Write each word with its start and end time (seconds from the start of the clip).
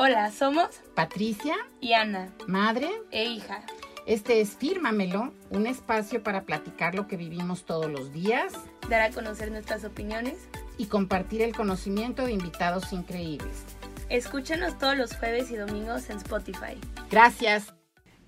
Hola, 0.00 0.30
somos 0.30 0.68
Patricia, 0.94 1.56
y 1.80 1.94
Ana, 1.94 2.32
madre, 2.46 2.88
e 3.10 3.24
hija. 3.24 3.64
este 4.06 4.40
es 4.40 4.56
Fírmamelo, 4.56 5.32
un 5.50 5.66
espacio 5.66 6.22
para 6.22 6.44
platicar 6.44 6.94
lo 6.94 7.08
que 7.08 7.16
vivimos 7.16 7.64
todos 7.64 7.90
los 7.90 8.12
días 8.12 8.52
Dar 8.88 9.00
a 9.00 9.10
conocer 9.10 9.50
nuestras 9.50 9.82
opiniones. 9.84 10.34
y 10.76 10.86
compartir 10.86 11.42
el 11.42 11.52
conocimiento 11.52 12.24
de 12.26 12.32
invitados 12.32 12.92
increíbles. 12.92 13.64
Escúchanos 14.08 14.78
todos 14.78 14.96
los 14.96 15.16
jueves 15.16 15.50
y 15.50 15.56
domingos 15.56 16.08
en 16.10 16.18
Spotify. 16.18 16.78
Gracias. 17.10 17.74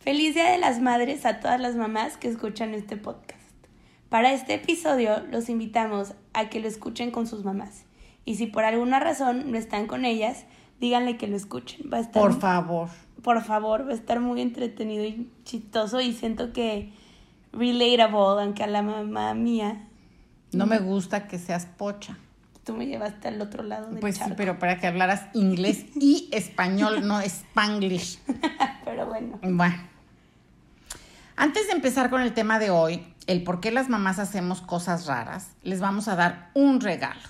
Feliz 0.01 0.35
Día 0.35 0.51
de 0.51 0.59
las 0.59 0.81
Madres 0.81 1.25
a 1.25 1.39
todas 1.39 1.61
las 1.61 1.77
mamás 1.77 2.17
que 2.17 2.27
escuchan 2.27 2.75
este 2.75 2.97
podcast. 2.97 3.39
Para 4.09 4.33
este 4.33 4.55
episodio 4.55 5.25
los 5.31 5.49
invitamos 5.49 6.15
a 6.33 6.49
que 6.49 6.59
lo 6.59 6.67
escuchen 6.67 7.13
con 7.13 7.29
sus 7.29 7.45
mamás. 7.45 7.85
Y 8.25 8.35
si 8.35 8.47
por 8.47 8.65
alguna 8.65 8.99
razón 8.99 9.53
no 9.53 9.57
están 9.57 9.87
con 9.87 10.05
ellas, 10.05 10.47
díganle 10.81 11.17
que 11.17 11.27
lo 11.29 11.37
escuchen. 11.37 11.91
Va 11.93 11.99
a 11.99 12.01
estar 12.01 12.21
Por 12.23 12.39
favor. 12.41 12.89
por 13.23 13.43
favor, 13.43 13.87
va 13.87 13.93
a 13.93 13.95
estar 13.95 14.21
muy 14.21 14.41
entretenido 14.41 15.05
y 15.05 15.31
chistoso 15.45 16.01
y 16.01 16.13
siento 16.13 16.53
que 16.53 16.93
relatable, 17.53 18.43
aunque 18.43 18.63
a 18.63 18.67
la 18.67 18.83
mamá 18.83 19.35
mía 19.35 19.87
No 20.53 20.67
me 20.67 20.79
gusta 20.79 21.27
que 21.29 21.39
seas 21.39 21.67
pocha. 21.67 22.17
tú 22.65 22.75
me 22.75 22.87
llevaste 22.87 23.29
al 23.29 23.41
otro 23.41 23.63
lado 23.63 23.89
del 23.91 23.99
Pues 24.01 24.17
sí, 24.17 24.31
pero 24.37 24.59
para 24.59 24.79
que 24.79 24.87
hablaras 24.87 25.25
inglés 25.35 25.85
y 25.97 26.29
español, 26.33 27.07
no 27.07 27.21
spanglish. 27.21 28.19
Pero 28.85 29.07
bueno, 29.07 29.39
Bueno. 29.43 29.77
Antes 31.37 31.67
de 31.69 31.73
empezar 31.73 32.11
con 32.11 32.21
el 32.21 32.35
tema 32.35 32.59
de 32.59 32.71
hoy, 32.71 33.03
el 33.27 33.43
por 33.45 33.61
qué 33.61 33.71
las 33.71 33.89
mamás 33.89 34.19
hacemos 34.19 34.61
cosas 34.61 35.07
raras, 35.07 35.53
les 35.63 35.81
vamos 35.81 36.07
a 36.09 36.15
dar 36.17 36.51
un 36.55 36.81
regalo. 36.81 37.21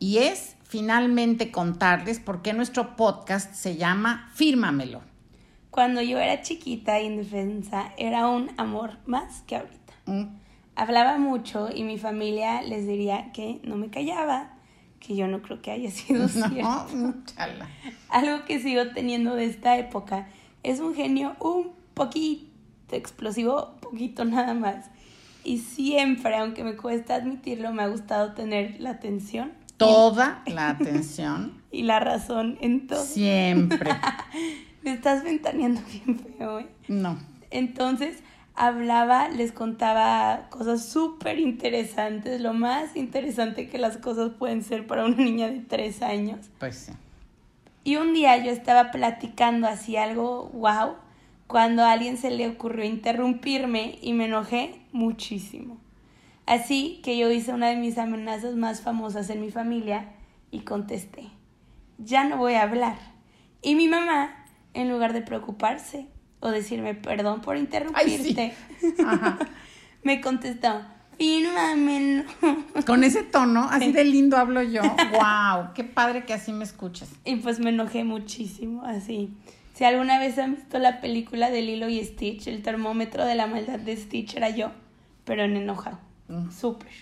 Y 0.00 0.18
es 0.18 0.55
finalmente 0.68 1.50
contarles 1.50 2.18
por 2.20 2.42
qué 2.42 2.52
nuestro 2.52 2.96
podcast 2.96 3.54
se 3.54 3.76
llama 3.76 4.30
Fírmamelo. 4.34 5.02
cuando 5.70 6.00
yo 6.02 6.18
era 6.18 6.40
chiquita 6.42 6.98
e 6.98 7.04
indefensa 7.04 7.92
era 7.98 8.28
un 8.28 8.50
amor 8.56 8.98
más 9.06 9.42
que 9.46 9.56
ahorita. 9.56 9.92
Mm, 10.06 10.24
Hablaba 10.74 11.16
mucho 11.18 11.68
y 11.74 11.84
mi 11.84 11.96
familia 11.98 12.60
les 12.62 12.86
diría 12.86 13.32
que 13.32 13.60
no 13.62 13.76
me 13.76 13.88
callaba, 13.88 14.50
que 15.00 15.16
yo 15.16 15.26
no 15.28 15.40
creo 15.40 15.62
que 15.62 15.70
haya 15.70 15.90
sido 15.90 16.28
cierto. 16.28 16.86
No. 16.94 17.14
Algo 18.10 18.44
que 18.44 18.58
sigo 18.60 18.88
teniendo 18.88 19.34
de 19.34 19.44
esta 19.46 19.78
época 19.78 20.28
es 20.62 20.80
un 20.80 20.94
genio 20.94 21.34
un 21.40 21.72
poquito 21.94 22.46
explosivo, 22.90 23.76
poquito 23.80 24.24
nada 24.24 24.52
más. 24.54 24.90
Y 25.44 25.58
siempre, 25.58 26.36
aunque 26.36 26.64
me 26.64 26.76
cuesta 26.76 27.14
admitirlo, 27.14 27.72
me 27.72 27.82
ha 27.82 27.88
gustado 27.88 28.32
tener 28.32 28.76
la 28.80 28.90
atención 28.90 29.52
Toda 29.76 30.42
la 30.46 30.70
atención, 30.70 31.62
y 31.70 31.82
la 31.82 32.00
razón 32.00 32.58
en 32.60 32.86
todo. 32.86 33.04
siempre. 33.04 33.90
Me 34.82 34.92
estás 34.92 35.24
ventaneando 35.24 35.80
bien 35.90 36.18
feo, 36.18 36.60
¿eh? 36.60 36.68
No. 36.88 37.18
Entonces 37.50 38.18
hablaba, 38.54 39.28
les 39.28 39.52
contaba 39.52 40.46
cosas 40.48 40.84
súper 40.84 41.38
interesantes, 41.38 42.40
lo 42.40 42.54
más 42.54 42.96
interesante 42.96 43.68
que 43.68 43.78
las 43.78 43.98
cosas 43.98 44.32
pueden 44.38 44.62
ser 44.62 44.86
para 44.86 45.04
una 45.04 45.16
niña 45.16 45.48
de 45.48 45.60
tres 45.60 46.02
años. 46.02 46.46
Pues 46.58 46.76
sí. 46.76 46.92
Y 47.84 47.96
un 47.96 48.14
día 48.14 48.36
yo 48.42 48.50
estaba 48.50 48.90
platicando 48.90 49.68
así 49.68 49.96
algo 49.96 50.50
wow, 50.54 50.94
cuando 51.46 51.84
a 51.84 51.92
alguien 51.92 52.16
se 52.16 52.30
le 52.30 52.48
ocurrió 52.48 52.84
interrumpirme 52.84 53.98
y 54.02 54.12
me 54.12 54.24
enojé 54.24 54.80
muchísimo. 54.92 55.78
Así 56.46 57.00
que 57.02 57.18
yo 57.18 57.30
hice 57.30 57.52
una 57.52 57.68
de 57.68 57.76
mis 57.76 57.98
amenazas 57.98 58.54
más 58.54 58.80
famosas 58.80 59.28
en 59.30 59.40
mi 59.40 59.50
familia 59.50 60.12
y 60.52 60.60
contesté, 60.60 61.28
ya 61.98 62.24
no 62.24 62.36
voy 62.36 62.54
a 62.54 62.62
hablar. 62.62 62.96
Y 63.62 63.74
mi 63.74 63.88
mamá, 63.88 64.30
en 64.72 64.88
lugar 64.88 65.12
de 65.12 65.22
preocuparse 65.22 66.06
o 66.38 66.50
decirme 66.50 66.94
perdón 66.94 67.40
por 67.40 67.56
interrumpirte, 67.56 68.54
Ajá. 69.04 69.38
me 70.04 70.20
contestó, 70.20 70.82
fírmamelo. 71.18 72.24
Con 72.86 73.02
ese 73.02 73.24
tono, 73.24 73.66
así 73.68 73.90
de 73.90 74.04
lindo 74.04 74.36
hablo 74.36 74.62
yo. 74.62 74.82
Wow, 74.82 75.72
qué 75.74 75.82
padre 75.82 76.24
que 76.26 76.34
así 76.34 76.52
me 76.52 76.62
escuchas. 76.62 77.10
Y 77.24 77.36
pues 77.36 77.58
me 77.58 77.70
enojé 77.70 78.04
muchísimo, 78.04 78.84
así. 78.84 79.34
Si 79.74 79.84
alguna 79.84 80.20
vez 80.20 80.38
han 80.38 80.54
visto 80.54 80.78
la 80.78 81.00
película 81.00 81.50
de 81.50 81.62
Lilo 81.62 81.88
y 81.88 82.02
Stitch, 82.04 82.46
el 82.46 82.62
termómetro 82.62 83.26
de 83.26 83.34
la 83.34 83.48
maldad 83.48 83.80
de 83.80 83.96
Stitch 83.96 84.36
era 84.36 84.50
yo, 84.50 84.70
pero 85.24 85.42
en 85.42 85.56
enojado. 85.56 85.98
Mm. 86.28 86.50
Súper. 86.50 86.92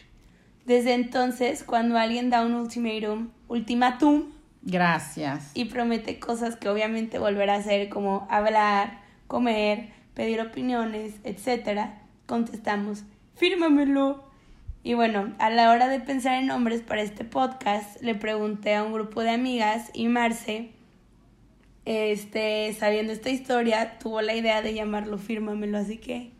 Desde 0.66 0.94
entonces, 0.94 1.62
cuando 1.62 1.98
alguien 1.98 2.30
da 2.30 2.44
un 2.44 2.54
ultimátum, 2.54 3.28
ultimátum 3.48 4.30
Gracias. 4.62 5.50
y 5.54 5.66
promete 5.66 6.18
cosas 6.18 6.56
que 6.56 6.68
obviamente 6.68 7.18
volverá 7.18 7.54
a 7.54 7.58
hacer, 7.58 7.90
como 7.90 8.26
hablar, 8.30 9.00
comer, 9.26 9.90
pedir 10.14 10.40
opiniones, 10.40 11.16
etcétera, 11.24 12.00
contestamos, 12.26 13.04
fírmamelo. 13.34 14.24
Y 14.82 14.94
bueno, 14.94 15.34
a 15.38 15.50
la 15.50 15.70
hora 15.70 15.88
de 15.88 16.00
pensar 16.00 16.34
en 16.40 16.46
nombres 16.46 16.82
para 16.82 17.02
este 17.02 17.24
podcast, 17.24 18.00
le 18.02 18.14
pregunté 18.14 18.74
a 18.74 18.82
un 18.84 18.92
grupo 18.92 19.22
de 19.22 19.30
amigas 19.30 19.90
y 19.94 20.08
Marce, 20.08 20.70
este, 21.84 22.72
sabiendo 22.78 23.12
esta 23.12 23.30
historia, 23.30 23.98
tuvo 23.98 24.22
la 24.22 24.34
idea 24.34 24.62
de 24.62 24.74
llamarlo 24.74 25.18
Fírmamelo, 25.18 25.78
así 25.78 25.98
que 25.98 26.33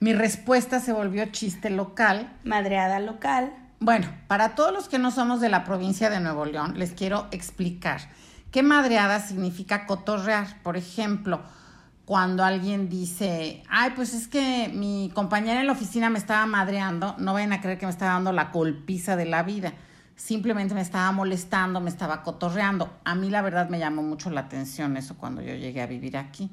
Mi 0.00 0.14
respuesta 0.14 0.80
se 0.80 0.94
volvió 0.94 1.26
chiste 1.26 1.68
local. 1.68 2.32
madreada 2.42 3.00
local. 3.00 3.52
Bueno, 3.80 4.08
para 4.28 4.54
todos 4.54 4.72
los 4.72 4.88
que 4.88 4.98
no 4.98 5.10
somos 5.10 5.42
de 5.42 5.50
la 5.50 5.62
provincia 5.62 6.08
de 6.08 6.20
Nuevo 6.20 6.46
León, 6.46 6.78
les 6.78 6.92
quiero 6.92 7.28
explicar 7.32 8.00
qué 8.50 8.62
madreada 8.62 9.20
significa 9.20 9.84
cotorrear. 9.84 10.62
Por 10.62 10.78
ejemplo, 10.78 11.42
cuando 12.06 12.44
alguien 12.44 12.88
dice, 12.88 13.62
ay, 13.68 13.92
pues 13.94 14.14
es 14.14 14.26
que 14.26 14.70
mi 14.74 15.10
compañera 15.14 15.60
en 15.60 15.66
la 15.66 15.74
oficina 15.74 16.08
me 16.08 16.18
estaba 16.18 16.46
madreando, 16.46 17.14
no 17.18 17.34
vayan 17.34 17.52
a 17.52 17.60
creer 17.60 17.78
que 17.78 17.84
me 17.84 17.92
estaba 17.92 18.14
dando 18.14 18.32
la 18.32 18.46
golpiza 18.46 19.16
de 19.16 19.26
la 19.26 19.42
vida. 19.42 19.74
Simplemente 20.16 20.74
me 20.74 20.80
estaba 20.80 21.12
molestando, 21.12 21.78
me 21.80 21.90
estaba 21.90 22.22
cotorreando. 22.22 22.90
A 23.04 23.14
mí 23.14 23.28
la 23.28 23.42
verdad 23.42 23.68
me 23.68 23.78
llamó 23.78 24.02
mucho 24.02 24.30
la 24.30 24.40
atención 24.40 24.96
eso 24.96 25.18
cuando 25.18 25.42
yo 25.42 25.54
llegué 25.54 25.82
a 25.82 25.86
vivir 25.86 26.16
aquí. 26.16 26.50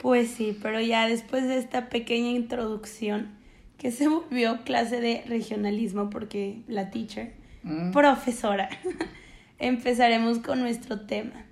Pues 0.00 0.30
sí, 0.30 0.58
pero 0.62 0.80
ya 0.80 1.06
después 1.08 1.46
de 1.46 1.58
esta 1.58 1.88
pequeña 1.88 2.30
introducción, 2.30 3.30
que 3.78 3.90
se 3.90 4.08
volvió 4.08 4.64
clase 4.64 5.00
de 5.00 5.24
regionalismo 5.26 6.10
porque 6.10 6.62
la 6.68 6.90
teacher, 6.90 7.32
Mm. 7.64 7.92
profesora, 7.92 8.68
empezaremos 9.58 10.38
con 10.40 10.60
nuestro 10.60 11.00
tema. 11.00 11.46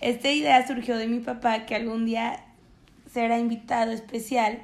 Esta 0.00 0.30
idea 0.30 0.66
surgió 0.66 0.98
de 0.98 1.06
mi 1.06 1.20
papá 1.20 1.64
que 1.64 1.74
algún 1.74 2.04
día 2.04 2.44
será 3.10 3.38
invitado 3.38 3.90
especial 3.92 4.58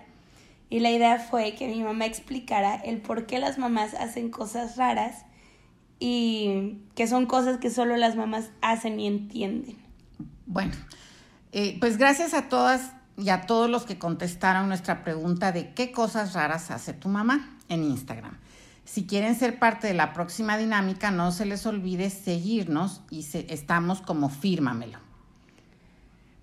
y 0.69 0.81
la 0.81 0.91
idea 0.91 1.19
fue 1.19 1.55
que 1.55 1.69
mi 1.69 1.83
mamá 1.83 2.05
explicara 2.05 2.75
el 2.75 2.99
por 2.99 3.25
qué 3.27 3.39
las 3.39 3.57
mamás 3.57 3.95
hacen 3.95 4.31
cosas 4.31 4.77
raras 4.77 5.25
y 5.99 6.79
que 6.95 7.07
son 7.07 7.25
cosas 7.25 7.57
que 7.59 7.71
solo 7.71 7.97
las 7.97 8.15
mamás 8.17 8.51
hacen 8.61 9.01
y 9.01 9.07
entienden. 9.07 9.77
Bueno, 10.45 10.73
eh, 11.53 11.79
pues 11.81 11.97
gracias 11.97 12.35
a 12.35 12.51
todas 12.51 12.93
y 13.21 13.29
a 13.31 13.43
todos 13.43 13.69
los 13.71 13.85
que 13.85 13.99
contestaron 13.99 14.69
nuestra 14.69 15.05
pregunta 15.05 15.53
de 15.53 15.73
qué 15.75 15.93
cosas 15.93 16.33
raras 16.33 16.71
hace 16.71 16.93
tu 16.93 17.09
mamá 17.09 17.57
en 17.69 17.85
Instagram. 17.85 18.37
Si 18.85 19.07
quieren 19.07 19.35
ser 19.37 19.59
parte 19.59 19.87
de 19.87 19.95
la 19.95 20.13
próxima 20.13 20.57
dinámica, 20.59 21.11
no 21.11 21.31
se 21.31 21.45
les 21.47 21.65
olvide 21.67 22.11
seguirnos 22.11 23.03
y 23.11 23.23
se- 23.23 23.53
estamos 23.53 24.01
como 24.01 24.29
fírmamelo. 24.31 24.99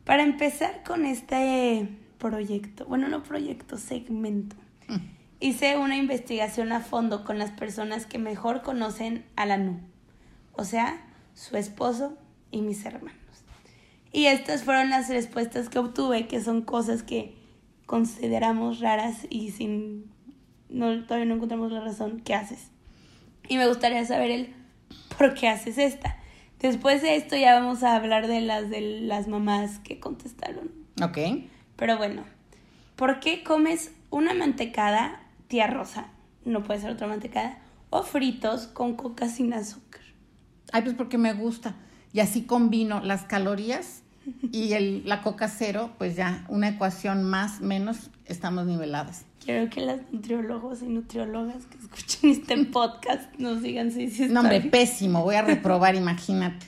Para 0.06 0.24
empezar 0.24 0.84
con 0.86 1.06
este 1.06 1.90
proyecto, 2.18 2.86
bueno, 2.86 3.10
no 3.10 3.24
proyecto, 3.24 3.78
segmento, 3.78 4.56
hice 5.42 5.78
una 5.78 5.98
investigación 5.98 6.72
a 6.72 6.80
fondo 6.80 7.26
con 7.26 7.38
las 7.38 7.52
personas 7.52 8.06
que 8.06 8.18
mejor 8.18 8.62
conocen 8.62 9.26
a 9.36 9.46
la 9.46 9.58
NU, 9.58 9.80
o 10.54 10.64
sea, 10.64 11.02
su 11.34 11.58
esposo 11.58 12.18
y 12.52 12.62
mis 12.62 12.86
hermanos. 12.86 13.20
Y 14.12 14.26
estas 14.26 14.64
fueron 14.64 14.90
las 14.90 15.10
respuestas 15.10 15.70
que 15.70 15.80
obtuve, 15.80 16.28
que 16.28 16.42
son 16.42 16.62
cosas 16.62 17.04
que 17.04 17.36
consideramos 17.86 18.80
raras 18.80 19.28
y 19.30 19.52
sin 19.52 20.12
no 20.70 21.04
todavía 21.06 21.26
no 21.26 21.36
encontramos 21.36 21.72
la 21.72 21.82
razón 21.82 22.22
qué 22.22 22.34
haces. 22.34 22.70
Y 23.48 23.58
me 23.58 23.68
gustaría 23.68 24.04
saber 24.06 24.32
el 24.32 24.56
por 25.18 25.34
qué 25.34 25.48
haces 25.48 25.78
esta. 25.78 26.18
Después 26.60 27.02
de 27.02 27.16
esto 27.16 27.36
ya 27.36 27.54
vamos 27.54 27.84
a 27.84 27.96
hablar 27.96 28.28
de 28.28 28.42
las 28.42 28.70
de 28.70 28.82
las 28.82 29.28
mamás 29.28 29.80
que 29.80 30.00
contestaron. 30.00 30.72
¿Ok? 31.02 31.18
Pero 31.76 31.98
bueno, 31.98 32.24
¿por 32.96 33.20
qué 33.20 33.44
comes 33.44 33.92
una 34.10 34.34
mantecada 34.34 35.22
tía 35.48 35.68
rosa? 35.68 36.08
No 36.44 36.64
puede 36.64 36.82
ser 36.82 36.92
otra 36.92 37.08
mantecada. 37.08 37.60
O 37.90 38.04
fritos 38.04 38.68
con 38.68 38.96
coca 38.96 39.30
sin 39.30 39.54
azúcar. 39.54 40.02
Ay, 40.74 40.82
pues 40.82 40.96
porque 40.96 41.18
me 41.18 41.34
gusta. 41.34 41.76
Y 42.18 42.20
así 42.20 42.46
combino 42.46 43.00
las 43.00 43.26
calorías 43.26 44.02
y 44.52 44.74
el, 44.74 45.08
la 45.08 45.22
coca 45.22 45.48
cero, 45.50 45.92
pues 46.00 46.16
ya 46.16 46.46
una 46.50 46.70
ecuación 46.70 47.22
más, 47.22 47.62
menos, 47.62 48.10
estamos 48.26 48.66
niveladas. 48.66 49.26
Quiero 49.46 49.70
que 49.70 49.82
las 49.82 50.00
nutriólogos 50.12 50.82
y 50.82 50.88
nutriólogas 50.88 51.68
que 51.68 51.78
escuchen 51.78 52.32
este 52.32 52.66
podcast 52.72 53.32
nos 53.38 53.62
digan 53.62 53.92
si 53.92 54.10
sí 54.10 54.24
está 54.24 54.34
No, 54.34 54.40
hombre, 54.40 54.62
pésimo, 54.62 55.22
voy 55.22 55.36
a 55.36 55.44
reprobar, 55.44 55.94
imagínate. 55.96 56.66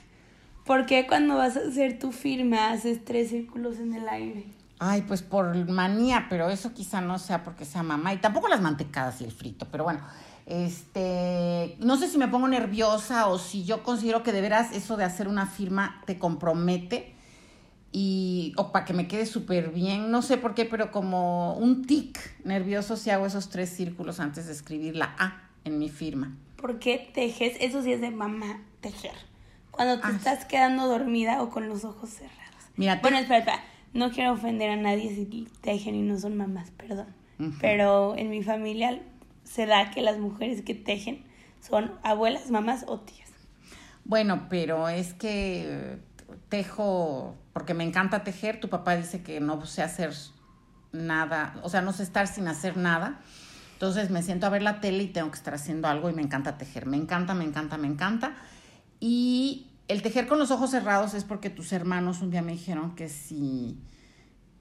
¿Por 0.64 0.86
qué 0.86 1.08
cuando 1.08 1.34
vas 1.34 1.56
a 1.56 1.66
hacer 1.68 1.98
tu 1.98 2.12
firma 2.12 2.70
haces 2.70 3.04
tres 3.04 3.30
círculos 3.30 3.80
en 3.80 3.94
el 3.94 4.08
aire? 4.08 4.44
Ay, 4.78 5.02
pues 5.02 5.22
por 5.22 5.68
manía, 5.68 6.26
pero 6.30 6.48
eso 6.48 6.72
quizá 6.74 7.00
no 7.00 7.18
sea 7.18 7.42
porque 7.42 7.64
sea 7.64 7.82
mamá. 7.82 8.14
Y 8.14 8.18
tampoco 8.18 8.46
las 8.46 8.60
mantecadas 8.60 9.20
y 9.20 9.24
el 9.24 9.32
frito, 9.32 9.66
pero 9.68 9.82
bueno. 9.82 10.00
Este, 10.50 11.76
no 11.78 11.96
sé 11.96 12.08
si 12.08 12.18
me 12.18 12.26
pongo 12.26 12.48
nerviosa 12.48 13.28
o 13.28 13.38
si 13.38 13.64
yo 13.64 13.82
considero 13.84 14.24
que 14.24 14.32
de 14.32 14.40
veras 14.40 14.72
eso 14.74 14.96
de 14.96 15.04
hacer 15.04 15.28
una 15.28 15.46
firma 15.46 16.02
te 16.06 16.18
compromete 16.18 17.14
y 17.92 18.52
o 18.56 18.72
para 18.72 18.84
que 18.84 18.92
me 18.92 19.06
quede 19.06 19.26
súper 19.26 19.70
bien, 19.70 20.10
no 20.10 20.22
sé 20.22 20.36
por 20.38 20.54
qué, 20.54 20.64
pero 20.64 20.90
como 20.90 21.54
un 21.54 21.84
tic 21.84 22.18
nervioso 22.44 22.96
si 22.96 23.10
hago 23.10 23.26
esos 23.26 23.48
tres 23.48 23.70
círculos 23.70 24.18
antes 24.18 24.46
de 24.46 24.52
escribir 24.52 24.96
la 24.96 25.14
A 25.18 25.48
en 25.64 25.78
mi 25.78 25.88
firma. 25.88 26.36
¿Por 26.56 26.78
qué 26.78 27.10
tejes? 27.14 27.56
Eso 27.60 27.82
sí 27.82 27.92
es 27.92 28.00
de 28.00 28.10
mamá, 28.10 28.60
tejer. 28.80 29.14
Cuando 29.70 30.00
te 30.00 30.06
Ah, 30.08 30.12
estás 30.16 30.44
quedando 30.46 30.88
dormida 30.88 31.42
o 31.42 31.50
con 31.50 31.68
los 31.68 31.84
ojos 31.84 32.10
cerrados. 32.10 32.36
Mira, 32.76 32.98
Bueno, 33.00 33.18
espera, 33.18 33.38
espera. 33.38 33.64
No 33.94 34.10
quiero 34.10 34.32
ofender 34.32 34.70
a 34.70 34.76
nadie 34.76 35.14
si 35.14 35.46
tejen 35.60 35.94
y 35.94 36.02
no 36.02 36.18
son 36.18 36.36
mamás, 36.36 36.70
perdón. 36.72 37.06
Pero 37.60 38.14
en 38.16 38.28
mi 38.30 38.42
familia 38.42 39.00
se 39.44 39.66
da 39.66 39.90
que 39.90 40.02
las 40.02 40.18
mujeres 40.18 40.62
que 40.62 40.74
tejen 40.74 41.24
son 41.60 41.92
abuelas, 42.02 42.50
mamás 42.50 42.84
o 42.86 43.00
tías. 43.00 43.30
Bueno, 44.04 44.46
pero 44.48 44.88
es 44.88 45.14
que 45.14 45.98
tejo, 46.48 47.36
porque 47.52 47.74
me 47.74 47.84
encanta 47.84 48.24
tejer, 48.24 48.60
tu 48.60 48.68
papá 48.68 48.96
dice 48.96 49.22
que 49.22 49.40
no 49.40 49.64
sé 49.66 49.82
hacer 49.82 50.12
nada, 50.92 51.54
o 51.62 51.68
sea, 51.68 51.82
no 51.82 51.92
sé 51.92 52.02
estar 52.02 52.26
sin 52.26 52.48
hacer 52.48 52.76
nada. 52.76 53.20
Entonces 53.74 54.10
me 54.10 54.22
siento 54.22 54.46
a 54.46 54.50
ver 54.50 54.62
la 54.62 54.80
tele 54.80 55.04
y 55.04 55.06
tengo 55.06 55.30
que 55.30 55.36
estar 55.36 55.54
haciendo 55.54 55.88
algo 55.88 56.10
y 56.10 56.12
me 56.12 56.20
encanta 56.20 56.58
tejer. 56.58 56.86
Me 56.86 56.98
encanta, 56.98 57.32
me 57.32 57.44
encanta, 57.44 57.78
me 57.78 57.86
encanta. 57.86 58.34
Y 58.98 59.68
el 59.88 60.02
tejer 60.02 60.26
con 60.26 60.38
los 60.38 60.50
ojos 60.50 60.70
cerrados 60.70 61.14
es 61.14 61.24
porque 61.24 61.48
tus 61.48 61.72
hermanos 61.72 62.20
un 62.20 62.30
día 62.30 62.42
me 62.42 62.52
dijeron 62.52 62.94
que 62.94 63.08
si 63.08 63.78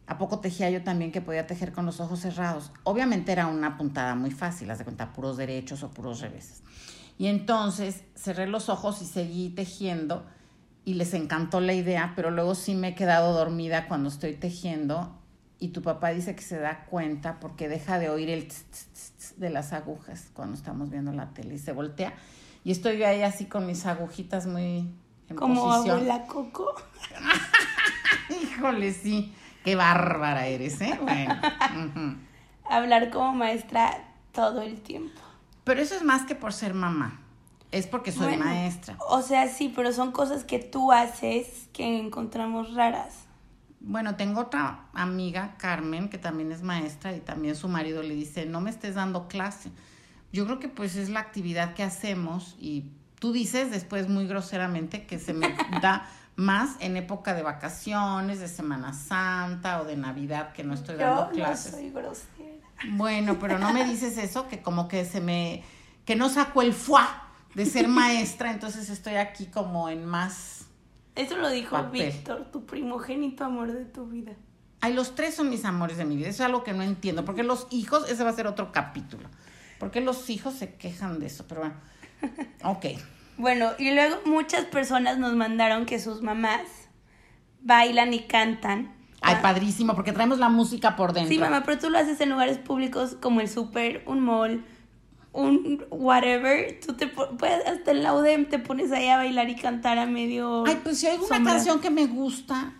a 0.10 0.18
poco 0.18 0.40
tejía 0.40 0.72
yo 0.72 0.84
también 0.84 1.12
que 1.12 1.22
podía 1.22 1.46
tejer 1.46 1.72
con 1.72 1.86
los 1.86 2.00
ojos 2.00 2.20
cerrados. 2.20 2.72
Obviamente 2.84 3.32
era 3.32 3.46
una 3.46 3.78
puntada 3.78 4.16
muy 4.16 4.32
fácil, 4.32 4.72
haz 4.72 4.80
de 4.80 4.84
cuenta, 4.84 5.14
puros 5.14 5.38
derechos 5.38 5.84
o 5.84 5.92
puros 5.92 6.20
reveses. 6.20 6.64
Y 7.20 7.28
entonces 7.28 8.04
cerré 8.16 8.48
los 8.48 8.70
ojos 8.70 9.04
y 9.04 9.06
seguí 9.06 9.50
tejiendo 9.50 10.26
y 10.84 10.96
les 10.96 11.14
encantó 11.14 11.62
la 11.62 11.74
idea, 11.74 12.14
pero 12.16 12.32
luego 12.32 12.56
sí 12.56 12.74
me 12.74 12.90
he 12.90 12.96
quedado 12.96 13.34
dormida 13.34 13.88
cuando 13.88 14.10
estoy 14.10 14.34
tejiendo 14.34 15.16
y 15.60 15.68
tu 15.68 15.84
papá 15.84 16.10
dice 16.10 16.36
que 16.36 16.42
se 16.42 16.58
da 16.58 16.86
cuenta 16.86 17.40
porque 17.40 17.70
deja 17.70 18.00
de 18.00 18.10
oír 18.10 18.32
el 18.32 18.48
tss, 18.48 18.66
tss, 18.72 19.34
de 19.40 19.52
las 19.52 19.74
agujas 19.74 20.32
cuando 20.34 20.56
estamos 20.56 20.90
viendo 20.90 21.12
la 21.12 21.34
tele 21.36 21.54
y 21.54 21.60
se 21.60 21.72
voltea 21.72 22.14
y 22.64 22.72
estoy 22.72 22.98
yo 22.98 23.08
ahí 23.08 23.22
así 23.22 23.46
con 23.46 23.68
mis 23.68 23.86
agujitas 23.86 24.48
muy 24.48 24.90
en 25.28 25.36
Como 25.36 25.66
posición. 25.66 25.98
abuela 25.98 26.26
Coco. 26.26 26.74
Híjole, 28.42 28.92
sí, 28.94 29.34
qué 29.64 29.76
bárbara 29.76 30.48
eres, 30.48 30.80
¿eh? 30.82 31.00
Bueno. 31.02 31.36
Hablar 32.70 33.10
como 33.10 33.34
maestra 33.34 34.04
todo 34.32 34.62
el 34.62 34.82
tiempo. 34.82 35.20
Pero 35.64 35.82
eso 35.82 35.96
es 35.96 36.04
más 36.04 36.24
que 36.24 36.36
por 36.36 36.54
ser 36.54 36.74
mamá, 36.74 37.20
es 37.72 37.88
porque 37.88 38.12
soy 38.12 38.28
Bueno, 38.28 38.46
maestra. 38.46 38.96
O 39.08 39.22
sea, 39.22 39.48
sí, 39.48 39.72
pero 39.76 39.94
son 39.94 40.12
cosas 40.12 40.44
que 40.44 40.60
tú 40.60 40.92
haces 40.92 41.68
que 41.74 42.00
encontramos 42.00 42.74
raras. 42.74 43.26
Bueno, 43.82 44.16
tengo 44.16 44.42
otra 44.42 44.88
amiga, 44.94 45.56
Carmen, 45.58 46.10
que 46.10 46.18
también 46.18 46.52
es 46.52 46.64
maestra 46.64 47.16
y 47.16 47.20
también 47.20 47.56
su 47.56 47.70
marido 47.70 48.04
le 48.04 48.14
dice, 48.14 48.46
no 48.46 48.62
me 48.62 48.70
estés 48.70 48.96
dando 48.96 49.28
clase. 49.28 49.72
Yo 50.34 50.46
creo 50.46 50.60
que 50.60 50.68
pues 50.68 50.96
es 50.96 51.10
la 51.10 51.22
actividad 51.22 51.74
que 51.76 51.84
hacemos 51.84 52.56
y 52.60 52.92
tú 53.20 53.32
dices 53.32 53.72
después 53.72 54.10
muy 54.10 54.28
groseramente 54.28 55.06
que 55.06 55.20
se 55.20 55.34
me 55.34 55.56
da 55.82 56.10
más 56.40 56.78
en 56.80 56.96
época 56.96 57.34
de 57.34 57.44
vacaciones, 57.44 58.40
de 58.40 58.48
Semana 58.48 58.94
Santa 58.94 59.82
o 59.82 59.86
de 59.86 59.98
Navidad 59.98 60.54
que 60.54 60.64
no 60.64 60.74
estoy 60.74 60.96
Yo 60.96 61.02
dando 61.02 61.26
no 61.26 61.32
clases. 61.32 61.72
soy 61.74 61.90
grosera. 61.90 62.50
Bueno, 62.92 63.38
pero 63.40 63.60
no 63.60 63.74
me 63.74 63.84
dices 63.84 64.18
eso, 64.18 64.48
que 64.48 64.62
como 64.62 64.88
que 64.88 65.04
se 65.04 65.20
me, 65.20 65.64
que 66.06 66.16
no 66.16 66.30
saco 66.30 66.62
el 66.62 66.74
fuá 66.74 67.28
de 67.56 67.66
ser 67.66 67.90
maestra, 67.90 68.52
entonces 68.52 68.90
estoy 68.90 69.16
aquí 69.16 69.48
como 69.48 69.90
en 69.90 70.06
más... 70.06 70.68
Eso 71.16 71.36
lo 71.36 71.50
dijo 71.50 71.76
Papel. 71.76 72.12
Víctor, 72.14 72.50
tu 72.52 72.66
primogénito 72.66 73.44
amor 73.44 73.74
de 73.74 73.84
tu 73.84 74.08
vida. 74.08 74.32
Ay, 74.80 74.94
los 74.94 75.16
tres 75.16 75.36
son 75.36 75.50
mis 75.50 75.66
amores 75.66 75.98
de 75.98 76.06
mi 76.06 76.16
vida. 76.16 76.30
Eso 76.30 76.44
es 76.44 76.48
algo 76.48 76.64
que 76.64 76.72
no 76.72 76.84
entiendo. 76.84 77.26
Porque 77.26 77.44
los 77.44 77.68
hijos, 77.70 78.10
ese 78.10 78.24
va 78.24 78.30
a 78.30 78.34
ser 78.34 78.48
otro 78.48 78.72
capítulo. 78.72 79.28
Porque 79.78 80.00
los 80.00 80.30
hijos 80.30 80.54
se 80.54 80.76
quejan 80.76 81.20
de 81.20 81.26
eso. 81.26 81.46
Pero 81.50 81.62
bueno. 81.62 81.76
Ok. 82.64 82.86
Bueno, 83.40 83.70
y 83.80 83.92
luego 83.92 84.18
muchas 84.26 84.66
personas 84.66 85.18
nos 85.18 85.34
mandaron 85.34 85.86
que 85.86 85.98
sus 85.98 86.22
mamás 86.22 86.62
bailan 87.62 88.14
y 88.14 88.20
cantan. 88.20 88.94
Ay, 89.22 89.36
Ah, 89.38 89.42
padrísimo, 89.42 89.96
porque 89.96 90.12
traemos 90.12 90.40
la 90.40 90.50
música 90.50 90.96
por 90.98 91.14
dentro. 91.14 91.32
Sí, 91.34 91.40
mamá, 91.40 91.64
pero 91.66 91.80
tú 91.80 91.90
lo 91.90 91.98
haces 91.98 92.20
en 92.22 92.30
lugares 92.30 92.58
públicos 92.58 93.16
como 93.22 93.40
el 93.42 93.50
súper, 93.50 94.04
un 94.08 94.20
mall, 94.20 94.66
un 95.32 95.86
whatever. 95.90 96.80
Tú 96.86 96.94
te 96.94 97.08
puedes, 97.08 97.66
hasta 97.66 97.92
en 97.92 98.04
la 98.04 98.14
UDEM 98.14 98.48
te 98.50 98.60
pones 98.60 98.92
ahí 98.92 99.08
a 99.08 99.16
bailar 99.18 99.50
y 99.50 99.56
cantar 99.56 99.98
a 100.00 100.06
medio. 100.06 100.66
Ay, 100.68 100.80
pues 100.84 101.00
si 101.00 101.08
hay 101.08 101.18
una 101.18 101.42
canción 101.44 101.80
que 101.80 101.90
me 101.90 102.08
gusta, 102.08 102.74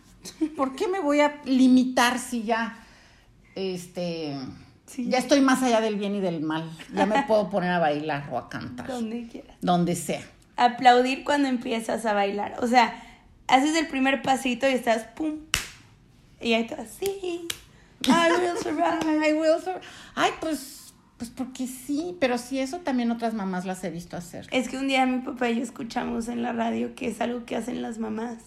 ¿por 0.58 0.76
qué 0.76 0.88
me 0.90 1.00
voy 1.00 1.22
a 1.22 1.42
limitar 1.46 2.20
si 2.20 2.44
ya, 2.44 2.78
este, 3.56 4.38
Sí. 4.86 5.08
ya 5.10 5.20
estoy 5.20 5.40
más 5.42 5.62
allá 5.64 5.80
del 5.82 5.96
bien 5.96 6.16
y 6.16 6.20
del 6.20 6.42
mal? 6.42 6.70
Ya 6.94 7.06
me 7.06 7.24
puedo 7.28 7.50
poner 7.50 7.72
a 7.72 7.80
bailar 7.80 8.28
o 8.32 8.38
a 8.38 8.50
cantar. 8.50 8.88
Donde 8.88 9.28
quieras. 9.28 9.56
Donde 9.62 9.96
sea. 9.96 10.22
Aplaudir 10.60 11.24
cuando 11.24 11.48
empiezas 11.48 12.06
a 12.06 12.14
bailar. 12.14 12.56
O 12.62 12.68
sea, 12.68 13.02
haces 13.48 13.76
el 13.76 13.88
primer 13.88 14.22
pasito 14.22 14.68
y 14.70 14.74
estás 14.74 15.04
pum. 15.16 15.38
Y 16.42 16.54
ahí 16.54 16.68
te 16.68 16.76
vas, 16.76 16.88
sí. 17.00 17.48
I 18.06 18.32
will 18.42 18.58
survive. 18.62 19.28
I 19.30 19.34
will 19.34 19.62
sur- 19.64 19.82
Ay, 20.16 20.32
pues, 20.40 20.94
pues 21.18 21.30
porque 21.30 21.68
sí, 21.68 22.16
pero 22.20 22.38
sí, 22.38 22.60
eso 22.60 22.80
también 22.80 23.12
otras 23.12 23.34
mamás 23.34 23.66
las 23.66 23.84
he 23.84 23.90
visto 23.90 24.16
hacer. 24.18 24.48
Es 24.52 24.70
que 24.70 24.78
un 24.78 24.88
día 24.88 25.06
mi 25.06 25.20
papá 25.20 25.50
y 25.50 25.58
yo 25.58 25.64
escuchamos 25.64 26.28
en 26.30 26.42
la 26.42 26.54
radio 26.54 26.96
que 26.96 27.08
es 27.10 27.20
algo 27.22 27.46
que 27.46 27.56
hacen 27.58 27.82
las 27.82 27.98
mamás. 27.98 28.38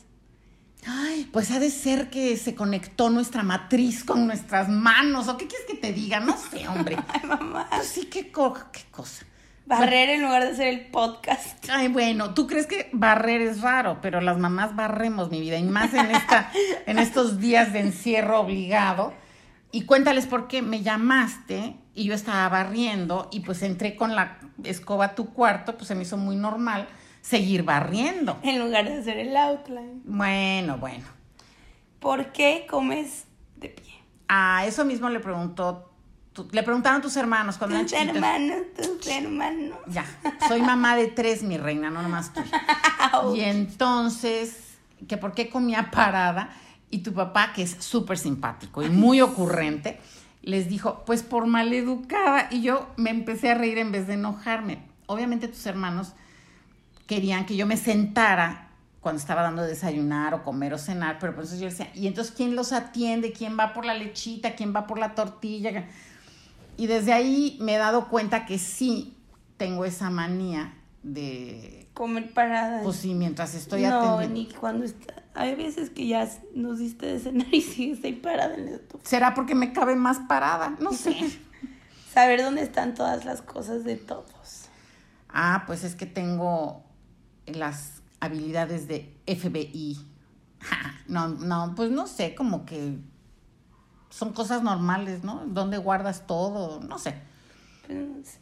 Ay, 0.87 1.29
pues 1.33 1.51
ha 1.53 1.61
de 1.61 1.71
ser 1.71 2.11
que 2.11 2.37
se 2.37 2.55
conectó 2.57 3.09
nuestra 3.09 3.43
matriz 3.45 4.03
con 4.05 4.27
nuestras 4.27 4.69
manos. 4.69 5.29
¿O 5.29 5.37
qué 5.37 5.47
quieres 5.47 5.67
que 5.69 5.77
te 5.77 5.93
diga? 5.93 6.19
No 6.21 6.37
sé, 6.37 6.67
hombre. 6.67 6.97
Ay, 7.09 7.21
mamá. 7.29 7.69
Pues 7.71 7.87
sí, 7.87 8.07
qué, 8.07 8.33
co- 8.33 8.57
qué 8.73 8.81
cosa. 8.91 9.25
Barrer 9.67 10.11
en 10.11 10.23
lugar 10.23 10.43
de 10.43 10.51
hacer 10.51 10.69
el 10.69 10.87
podcast. 10.87 11.65
Ay, 11.71 11.89
bueno, 11.89 12.35
tú 12.35 12.47
crees 12.47 12.67
que 12.67 12.91
barrer 12.93 13.41
es 13.41 13.61
raro, 13.61 13.99
pero 14.03 14.21
las 14.21 14.39
mamás 14.39 14.75
barremos 14.75 15.31
mi 15.31 15.41
vida, 15.41 15.57
y 15.57 15.63
más 15.63 15.95
en, 15.95 16.11
esta, 16.11 16.51
en 16.87 16.99
estos 16.99 17.39
días 17.39 17.73
de 17.73 17.81
encierro 17.81 18.41
obligado. 18.41 19.15
Y 19.71 19.85
cuéntales 19.85 20.27
por 20.27 20.49
qué 20.49 20.61
me 20.61 20.83
llamaste 20.83 21.77
y 21.95 22.05
yo 22.05 22.15
estaba 22.15 22.49
barriendo 22.49 23.29
y 23.33 23.41
pues 23.41 23.63
entré 23.63 23.97
con 23.97 24.15
la 24.15 24.39
escoba 24.65 25.07
a 25.07 25.15
tu 25.15 25.33
cuarto, 25.33 25.77
pues 25.77 25.89
se 25.89 25.95
me 25.95 26.03
hizo 26.03 26.17
muy 26.17 26.37
normal 26.37 26.89
seguir 27.23 27.63
barriendo. 27.63 28.39
En 28.43 28.59
lugar 28.59 28.85
de 28.85 28.99
hacer 28.99 29.19
el 29.19 29.37
outline. 29.37 30.03
Bueno, 30.05 30.77
bueno. 30.77 31.07
¿Por 32.01 32.33
qué 32.33 32.67
comes 32.69 33.25
de 33.57 33.69
pie? 33.69 33.95
A 34.29 34.67
eso 34.67 34.85
mismo 34.85 35.09
le 35.09 35.21
preguntó, 35.21 35.92
le 36.51 36.63
preguntaron 36.63 37.03
tus 37.03 37.17
hermanos 37.17 37.59
cuando 37.59 37.77
eran 37.77 37.87
Tus 37.87 37.93
chiquitos. 37.99 38.17
hermanos, 38.17 38.59
tus 38.77 39.07
hermanos. 39.09 39.79
Ya, 39.87 40.05
soy 40.49 40.63
mamá 40.63 40.97
de 40.97 41.09
tres, 41.09 41.43
mi 41.43 41.59
reina, 41.59 41.91
no 41.91 42.03
nomás 42.03 42.33
tú. 42.33 42.41
Y 43.37 43.41
entonces, 43.41 44.57
que 45.09 45.17
por 45.19 45.33
qué 45.35 45.51
comía 45.51 45.91
parada, 45.91 46.51
y 46.91 46.99
tu 46.99 47.13
papá, 47.13 47.53
que 47.55 47.63
es 47.63 47.77
súper 47.81 48.19
simpático 48.19 48.83
y 48.83 48.89
muy 48.91 49.21
ocurrente, 49.21 49.99
les 50.43 50.69
dijo, 50.69 51.03
pues 51.07 51.23
por 51.23 51.47
maleducada. 51.47 52.49
Y 52.51 52.63
yo 52.63 52.89
me 52.97 53.11
empecé 53.11 53.51
a 53.51 53.55
reír 53.55 53.79
en 53.79 53.93
vez 53.93 54.07
de 54.07 54.15
enojarme. 54.15 54.83
Obviamente 55.07 55.49
tus 55.49 55.65
hermanos 55.67 56.13
querían 57.07 57.47
que 57.47 57.57
yo 57.57 57.67
me 57.67 57.77
sentara 57.77 58.69
cuando 59.01 59.21
estaba 59.21 59.43
dando 59.43 59.63
de 59.63 59.69
desayunar 59.69 60.33
o 60.35 60.45
comer 60.45 60.75
o 60.75 60.79
cenar, 60.79 61.19
pero 61.19 61.35
por 61.35 61.45
eso 61.45 61.57
yo 61.57 61.65
decía, 61.65 61.91
¿y 61.95 62.07
entonces 62.07 62.33
quién 62.37 62.55
los 62.55 62.73
atiende? 62.73 63.33
¿Quién 63.33 63.59
va 63.59 63.73
por 63.73 63.85
la 63.85 63.95
lechita? 63.95 64.55
¿Quién 64.55 64.75
va 64.75 64.87
por 64.87 64.99
la 64.99 65.15
tortilla? 65.15 65.87
Y 66.83 66.89
desde 66.89 67.13
ahí 67.13 67.59
me 67.61 67.77
he 67.77 67.79
dado 67.79 68.09
cuenta 68.09 68.45
que 68.45 68.59
sí 68.59 69.17
tengo 69.57 69.85
esa 69.85 70.11
manía 70.11 70.75
de 71.05 71.89
Comer 71.95 72.35
parada. 72.35 72.83
pues 72.83 72.97
sí, 72.97 73.15
mientras 73.15 73.55
estoy 73.55 73.83
no, 73.83 74.01
atendiendo. 74.19 74.35
ni 74.35 74.47
cuando 74.53 74.85
está. 74.85 75.23
Hay 75.35 75.55
veces 75.55 75.91
que 75.91 76.09
ya 76.09 76.29
nos 76.57 76.81
diste 76.81 77.07
de 77.07 77.21
cenar 77.21 77.47
y 77.55 77.61
sigues 77.61 78.03
ahí 78.03 78.15
parada 78.15 78.57
en 78.57 78.65
la 78.65 78.71
estufa. 78.73 79.09
¿Será 79.09 79.33
porque 79.33 79.55
me 79.55 79.73
cabe 79.73 79.95
más 79.95 80.19
parada? 80.27 80.75
No 80.81 80.93
sé. 81.05 81.15
Saber 82.13 82.43
dónde 82.43 82.63
están 82.63 82.95
todas 82.95 83.25
las 83.25 83.43
cosas 83.43 83.85
de 83.85 83.95
todos. 83.95 84.65
ah, 85.29 85.63
pues 85.69 85.85
es 85.85 85.95
que 85.95 86.07
tengo 86.07 86.83
las 87.47 88.03
habilidades 88.19 88.89
de 88.89 89.17
FBI. 89.29 89.99
No, 91.07 91.29
no, 91.29 91.75
pues 91.77 91.91
no 91.93 92.09
sé, 92.09 92.35
como 92.35 92.65
que 92.65 92.97
son 94.13 94.33
cosas 94.33 94.63
normales, 94.63 95.25
¿no? 95.25 95.43
¿Dónde 95.47 95.79
guardas 95.79 96.27
todo? 96.27 96.81
No 96.81 96.99
sé. 96.99 97.15
Pero 97.89 98.01
no 98.07 98.23
sé. 98.25 98.39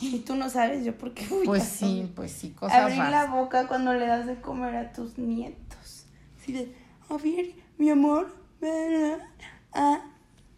Y 0.00 0.20
tú 0.20 0.34
no 0.34 0.48
sabes 0.48 0.84
yo 0.84 0.96
por 0.96 1.12
qué 1.12 1.26
voy 1.28 1.44
Pues 1.46 1.62
a 1.62 1.66
sí, 1.66 1.96
saber. 2.00 2.14
pues 2.14 2.32
sí, 2.32 2.50
cosas 2.50 2.78
Abrir 2.78 2.98
la 2.98 3.26
boca 3.26 3.66
cuando 3.66 3.92
le 3.94 4.06
das 4.06 4.26
de 4.26 4.40
comer 4.40 4.76
a 4.76 4.92
tus 4.92 5.18
nietos. 5.18 6.04
Así 6.40 6.52
de, 6.52 6.74
a 7.08 7.16
ver, 7.16 7.52
mi 7.78 7.90
amor, 7.90 8.34
ven, 8.60 9.18
ah, 9.72 10.00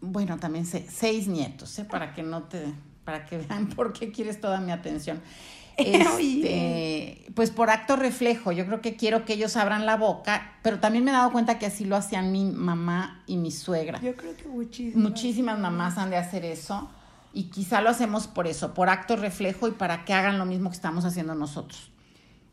Bueno, 0.00 0.38
también 0.38 0.66
sé, 0.66 0.86
seis 0.88 1.26
nietos, 1.28 1.78
¿eh? 1.78 1.84
Para 1.84 2.12
que 2.14 2.22
no 2.22 2.44
te, 2.44 2.72
para 3.04 3.24
que 3.24 3.38
vean 3.38 3.68
por 3.76 3.92
qué 3.92 4.10
quieres 4.10 4.40
toda 4.40 4.60
mi 4.60 4.72
atención. 4.72 5.20
Este, 5.74 7.24
pues 7.34 7.50
por 7.50 7.70
acto 7.70 7.96
reflejo, 7.96 8.52
yo 8.52 8.66
creo 8.66 8.82
que 8.82 8.94
quiero 8.94 9.24
que 9.24 9.32
ellos 9.32 9.56
abran 9.56 9.86
la 9.86 9.96
boca, 9.96 10.52
pero 10.62 10.78
también 10.80 11.02
me 11.02 11.10
he 11.10 11.14
dado 11.14 11.32
cuenta 11.32 11.58
que 11.58 11.64
así 11.64 11.86
lo 11.86 11.96
hacían 11.96 12.30
mi 12.30 12.44
mamá 12.44 13.22
y 13.26 13.38
mi 13.38 13.50
suegra. 13.50 13.98
Yo 14.02 14.14
creo 14.14 14.36
que 14.36 14.48
muchísimo. 14.48 15.02
Muchísimas 15.02 15.58
mamás 15.58 15.96
han 15.96 16.10
de 16.10 16.18
hacer 16.18 16.44
eso 16.44 16.90
y 17.32 17.44
quizá 17.44 17.80
lo 17.80 17.88
hacemos 17.88 18.26
por 18.26 18.46
eso, 18.46 18.74
por 18.74 18.90
acto 18.90 19.16
reflejo 19.16 19.66
y 19.66 19.72
para 19.72 20.04
que 20.04 20.12
hagan 20.12 20.38
lo 20.38 20.44
mismo 20.44 20.68
que 20.68 20.76
estamos 20.76 21.04
haciendo 21.04 21.34
nosotros. 21.34 21.90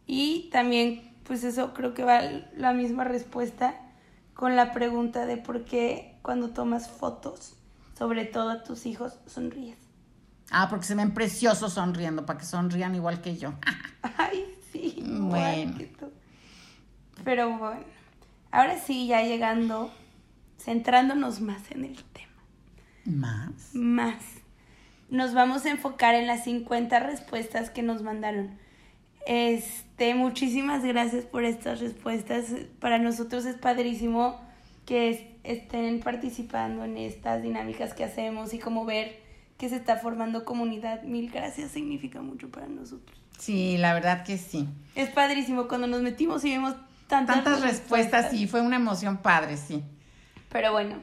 Y 0.08 0.50
también, 0.51 1.13
pues 1.25 1.44
eso 1.44 1.74
creo 1.74 1.94
que 1.94 2.03
va 2.03 2.22
la 2.56 2.74
misma 2.74 3.03
respuesta 3.03 3.75
con 4.34 4.56
la 4.56 4.72
pregunta 4.72 5.25
de 5.25 5.38
por 5.38 5.65
qué 5.65 6.15
cuando 6.22 6.51
tomas 6.51 6.89
fotos, 6.89 7.56
sobre 7.98 8.25
todo 8.25 8.50
a 8.50 8.63
tus 8.63 8.86
hijos, 8.86 9.20
sonríes. 9.27 9.88
Ah, 10.51 10.68
porque 10.70 10.86
se 10.86 10.96
ven 10.96 11.13
preciosos 11.13 11.74
sonriendo, 11.74 12.25
para 12.25 12.39
que 12.39 12.46
sonrían 12.46 12.96
igual 12.96 13.22
que 13.22 13.38
yo. 13.38 13.53
Ay, 14.18 14.46
sí. 14.72 15.03
Bueno. 15.06 15.75
Pero 17.24 17.58
bueno, 17.58 17.84
ahora 18.51 18.79
sí, 18.79 19.08
ya 19.08 19.22
llegando, 19.22 19.94
centrándonos 20.58 21.41
más 21.41 21.70
en 21.72 21.86
el 21.86 22.03
tema. 22.06 22.27
Más. 23.06 23.74
Más. 23.74 24.24
Nos 25.10 25.34
vamos 25.34 25.65
a 25.65 25.72
enfocar 25.72 26.15
en 26.15 26.27
las 26.27 26.44
50 26.46 27.00
respuestas 27.00 27.70
que 27.70 27.82
nos 27.84 28.01
mandaron. 28.03 28.58
Este, 29.25 30.15
muchísimas 30.15 30.84
gracias 30.84 31.25
por 31.25 31.44
estas 31.44 31.79
respuestas. 31.82 32.46
Para 32.79 32.98
nosotros 33.00 33.46
es 33.46 33.56
padrísimo 33.56 34.39
que 34.86 35.10
es- 35.10 35.24
estén 35.44 36.00
participando 36.00 36.84
en 36.86 36.98
estas 36.98 37.41
dinámicas 37.44 37.94
que 37.94 38.03
hacemos 38.03 38.53
y 38.53 38.60
como 38.60 38.86
ver 38.86 39.20
que 39.60 39.68
se 39.68 39.75
está 39.75 39.98
formando 39.98 40.46
comunidad. 40.46 41.04
Mil 41.04 41.30
gracias, 41.30 41.72
significa 41.72 42.22
mucho 42.22 42.50
para 42.50 42.68
nosotros. 42.68 43.22
Sí, 43.38 43.78
la 43.78 43.94
verdad 43.94 44.24
que 44.24 44.38
sí. 44.38 44.68
Es 44.96 45.10
padrísimo 45.10 45.68
cuando 45.68 45.86
nos 45.86 46.01
metimos 46.01 46.44
y 46.46 46.51
vemos 46.51 46.75
tantas, 47.08 47.44
Tantas 47.44 47.62
respuestas, 47.62 48.32
sí, 48.32 48.48
fue 48.48 48.62
una 48.62 48.78
emoción 48.78 49.18
padre, 49.18 49.58
sí. 49.58 49.84
Pero 50.50 50.72
bueno, 50.72 50.96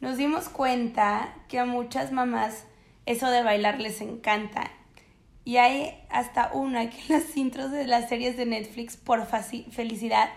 nos 0.00 0.16
dimos 0.16 0.48
cuenta 0.48 1.34
que 1.48 1.58
a 1.58 1.64
muchas 1.64 2.12
mamás 2.12 2.66
eso 3.04 3.30
de 3.30 3.42
bailar 3.42 3.80
les 3.80 4.00
encanta. 4.00 4.70
Y 5.44 5.56
hay 5.56 5.98
hasta 6.08 6.52
una 6.52 6.90
que 6.90 6.98
en 7.08 7.20
las 7.20 7.36
intros 7.36 7.72
de 7.72 7.86
las 7.88 8.08
series 8.08 8.36
de 8.36 8.46
Netflix, 8.46 8.96
por 8.96 9.26
felicidad, 9.26 10.28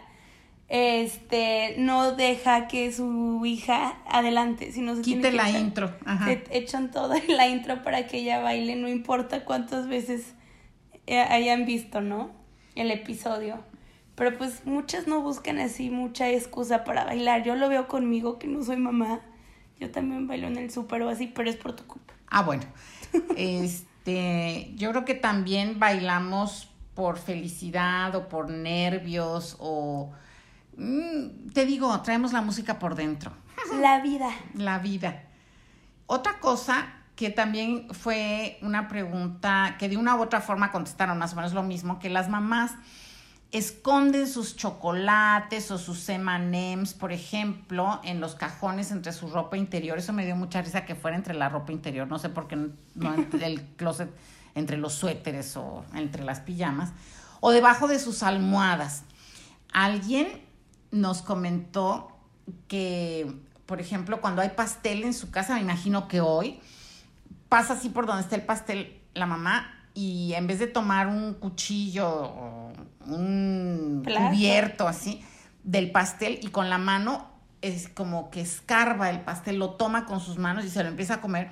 este, 0.73 1.75
no 1.79 2.13
deja 2.13 2.69
que 2.69 2.93
su 2.93 3.45
hija 3.45 3.97
adelante, 4.07 4.71
sino 4.71 4.95
se 4.95 5.01
tiene 5.01 5.21
Quite 5.21 5.31
que 5.31 5.35
la 5.37 5.49
echar- 5.49 5.59
intro. 5.59 5.93
Ajá. 6.05 6.25
se 6.25 6.43
echan 6.51 6.91
toda 6.91 7.17
la 7.27 7.47
intro 7.49 7.83
para 7.83 8.07
que 8.07 8.19
ella 8.19 8.39
baile, 8.39 8.77
no 8.77 8.87
importa 8.87 9.43
cuántas 9.43 9.89
veces 9.89 10.33
eh, 11.07 11.19
hayan 11.19 11.65
visto, 11.65 11.99
¿no? 11.99 12.31
El 12.75 12.89
episodio. 12.89 13.59
Pero 14.15 14.37
pues 14.37 14.65
muchas 14.65 15.07
no 15.07 15.21
buscan 15.21 15.59
así 15.59 15.89
mucha 15.89 16.29
excusa 16.29 16.85
para 16.85 17.03
bailar. 17.03 17.43
Yo 17.43 17.55
lo 17.55 17.67
veo 17.67 17.89
conmigo 17.89 18.39
que 18.39 18.47
no 18.47 18.63
soy 18.63 18.77
mamá. 18.77 19.19
Yo 19.77 19.91
también 19.91 20.25
bailo 20.27 20.47
en 20.47 20.55
el 20.57 20.71
súper 20.71 21.01
o 21.01 21.09
así, 21.09 21.27
pero 21.27 21.49
es 21.49 21.57
por 21.57 21.75
tu 21.75 21.85
culpa. 21.85 22.13
Ah, 22.27 22.43
bueno. 22.43 22.63
Este, 23.35 24.71
yo 24.75 24.91
creo 24.91 25.03
que 25.05 25.15
también 25.15 25.79
bailamos 25.79 26.69
por 26.93 27.17
felicidad 27.17 28.15
o 28.15 28.29
por 28.29 28.49
nervios 28.49 29.57
o 29.59 30.11
te 31.53 31.65
digo, 31.65 31.99
traemos 32.01 32.33
la 32.33 32.41
música 32.41 32.79
por 32.79 32.95
dentro, 32.95 33.31
La 33.79 33.99
vida. 34.01 34.29
la 34.55 34.79
vida. 34.79 35.23
Otra 36.07 36.39
cosa 36.39 36.87
que 37.15 37.29
también 37.29 37.87
fue 37.91 38.57
una 38.61 38.87
pregunta 38.87 39.75
que 39.77 39.87
de 39.89 39.97
una 39.97 40.15
u 40.15 40.21
otra 40.21 40.41
forma 40.41 40.71
contestaron 40.71 41.17
más 41.19 41.33
o 41.33 41.35
menos 41.35 41.53
lo 41.53 41.63
mismo, 41.63 41.99
que 41.99 42.09
las 42.09 42.29
mamás 42.29 42.71
esconden 43.51 44.27
sus 44.27 44.55
chocolates 44.55 45.71
o 45.71 45.77
sus 45.77 46.07
M&M's, 46.09 46.93
por 46.93 47.11
ejemplo, 47.11 47.99
en 48.03 48.19
los 48.21 48.35
cajones 48.35 48.91
entre 48.91 49.11
su 49.11 49.27
ropa 49.29 49.57
interior. 49.57 49.97
Eso 49.97 50.13
me 50.13 50.25
dio 50.25 50.35
mucha 50.35 50.61
risa 50.61 50.85
que 50.85 50.95
fuera 50.95 51.17
entre 51.17 51.33
la 51.33 51.49
ropa 51.49 51.71
interior. 51.73 52.07
No 52.07 52.17
sé 52.17 52.29
por 52.29 52.47
qué 52.47 52.55
no 52.95 53.13
entre 53.13 53.45
el 53.45 53.61
closet, 53.75 54.09
entre 54.55 54.77
los 54.77 54.93
suéteres 54.93 55.55
o 55.57 55.85
entre 55.93 56.23
las 56.23 56.39
pijamas. 56.39 56.91
O 57.41 57.51
debajo 57.51 57.87
de 57.87 57.99
sus 57.99 58.23
almohadas. 58.23 59.03
Alguien 59.73 60.27
nos 60.91 61.21
comentó 61.21 62.17
que, 62.67 63.33
por 63.65 63.79
ejemplo, 63.81 64.21
cuando 64.21 64.41
hay 64.41 64.49
pastel 64.49 65.03
en 65.03 65.13
su 65.13 65.31
casa, 65.31 65.55
me 65.55 65.61
imagino 65.61 66.07
que 66.07 66.21
hoy, 66.21 66.59
pasa 67.49 67.73
así 67.73 67.89
por 67.89 68.05
donde 68.05 68.23
está 68.23 68.35
el 68.35 68.43
pastel 68.43 68.99
la 69.13 69.25
mamá 69.25 69.73
y 69.93 70.33
en 70.33 70.47
vez 70.47 70.59
de 70.59 70.67
tomar 70.67 71.07
un 71.07 71.33
cuchillo 71.33 72.07
o 72.09 72.73
un 73.07 74.01
Plato. 74.03 74.29
cubierto 74.29 74.87
así 74.87 75.23
del 75.63 75.91
pastel 75.91 76.39
y 76.41 76.47
con 76.47 76.69
la 76.69 76.77
mano 76.77 77.27
es 77.61 77.89
como 77.89 78.31
que 78.31 78.41
escarba 78.41 79.09
el 79.09 79.21
pastel, 79.21 79.57
lo 79.57 79.71
toma 79.71 80.05
con 80.05 80.19
sus 80.19 80.37
manos 80.37 80.65
y 80.65 80.69
se 80.69 80.81
lo 80.81 80.89
empieza 80.89 81.15
a 81.15 81.21
comer 81.21 81.51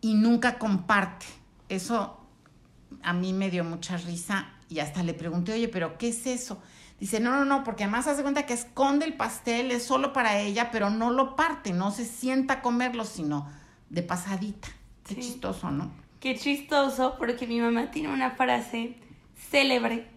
y 0.00 0.14
nunca 0.14 0.58
comparte. 0.58 1.26
Eso 1.68 2.23
a 3.02 3.12
mí 3.12 3.32
me 3.32 3.50
dio 3.50 3.64
mucha 3.64 3.96
risa 3.96 4.48
y 4.68 4.78
hasta 4.78 5.02
le 5.02 5.14
pregunté, 5.14 5.52
oye, 5.52 5.68
pero 5.68 5.98
¿qué 5.98 6.08
es 6.08 6.26
eso? 6.26 6.62
Dice, 7.00 7.20
no, 7.20 7.32
no, 7.32 7.44
no, 7.44 7.64
porque 7.64 7.84
además 7.84 8.06
hace 8.06 8.22
cuenta 8.22 8.46
que 8.46 8.54
esconde 8.54 9.04
el 9.04 9.14
pastel, 9.14 9.70
es 9.72 9.84
solo 9.84 10.12
para 10.12 10.38
ella, 10.40 10.70
pero 10.70 10.90
no 10.90 11.10
lo 11.10 11.36
parte, 11.36 11.72
no 11.72 11.90
se 11.90 12.04
sienta 12.04 12.54
a 12.54 12.62
comerlo, 12.62 13.04
sino 13.04 13.48
de 13.90 14.02
pasadita. 14.02 14.68
Qué 15.06 15.14
Sí. 15.16 15.20
chistoso, 15.20 15.70
¿no? 15.70 15.90
Qué 16.20 16.36
chistoso 16.38 17.16
porque 17.18 17.46
mi 17.46 17.60
mamá 17.60 17.90
tiene 17.90 18.08
una 18.12 18.30
frase 18.30 18.96
célebre 19.50 20.08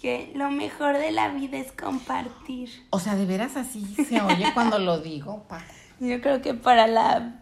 que 0.00 0.32
lo 0.34 0.50
mejor 0.50 0.98
de 0.98 1.12
la 1.12 1.28
vida 1.28 1.56
es 1.58 1.72
compartir. 1.72 2.68
O 2.90 2.98
sea, 2.98 3.14
de 3.14 3.24
veras 3.24 3.56
así 3.56 3.84
se 4.08 4.20
oye 4.20 4.52
cuando 4.52 4.78
lo 4.78 4.98
digo, 5.00 5.44
pa. 5.48 5.62
Yo 6.00 6.20
creo 6.20 6.42
que 6.42 6.52
para 6.54 6.86
la 6.88 7.40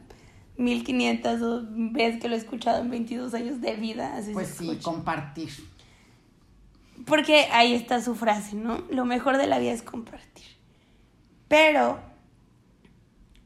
1500 0.60 1.42
o 1.42 1.62
vez 1.70 2.20
que 2.20 2.28
lo 2.28 2.34
he 2.34 2.38
escuchado 2.38 2.80
en 2.82 2.90
22 2.90 3.34
años 3.34 3.60
de 3.60 3.74
vida, 3.74 4.16
así 4.16 4.32
Pues 4.32 4.48
sí, 4.48 4.68
escucha. 4.70 4.82
compartir. 4.82 5.50
Porque 7.06 7.46
ahí 7.52 7.74
está 7.74 8.00
su 8.02 8.14
frase, 8.14 8.56
¿no? 8.56 8.78
Lo 8.90 9.04
mejor 9.04 9.38
de 9.38 9.46
la 9.46 9.58
vida 9.58 9.72
es 9.72 9.82
compartir. 9.82 10.44
Pero 11.48 11.98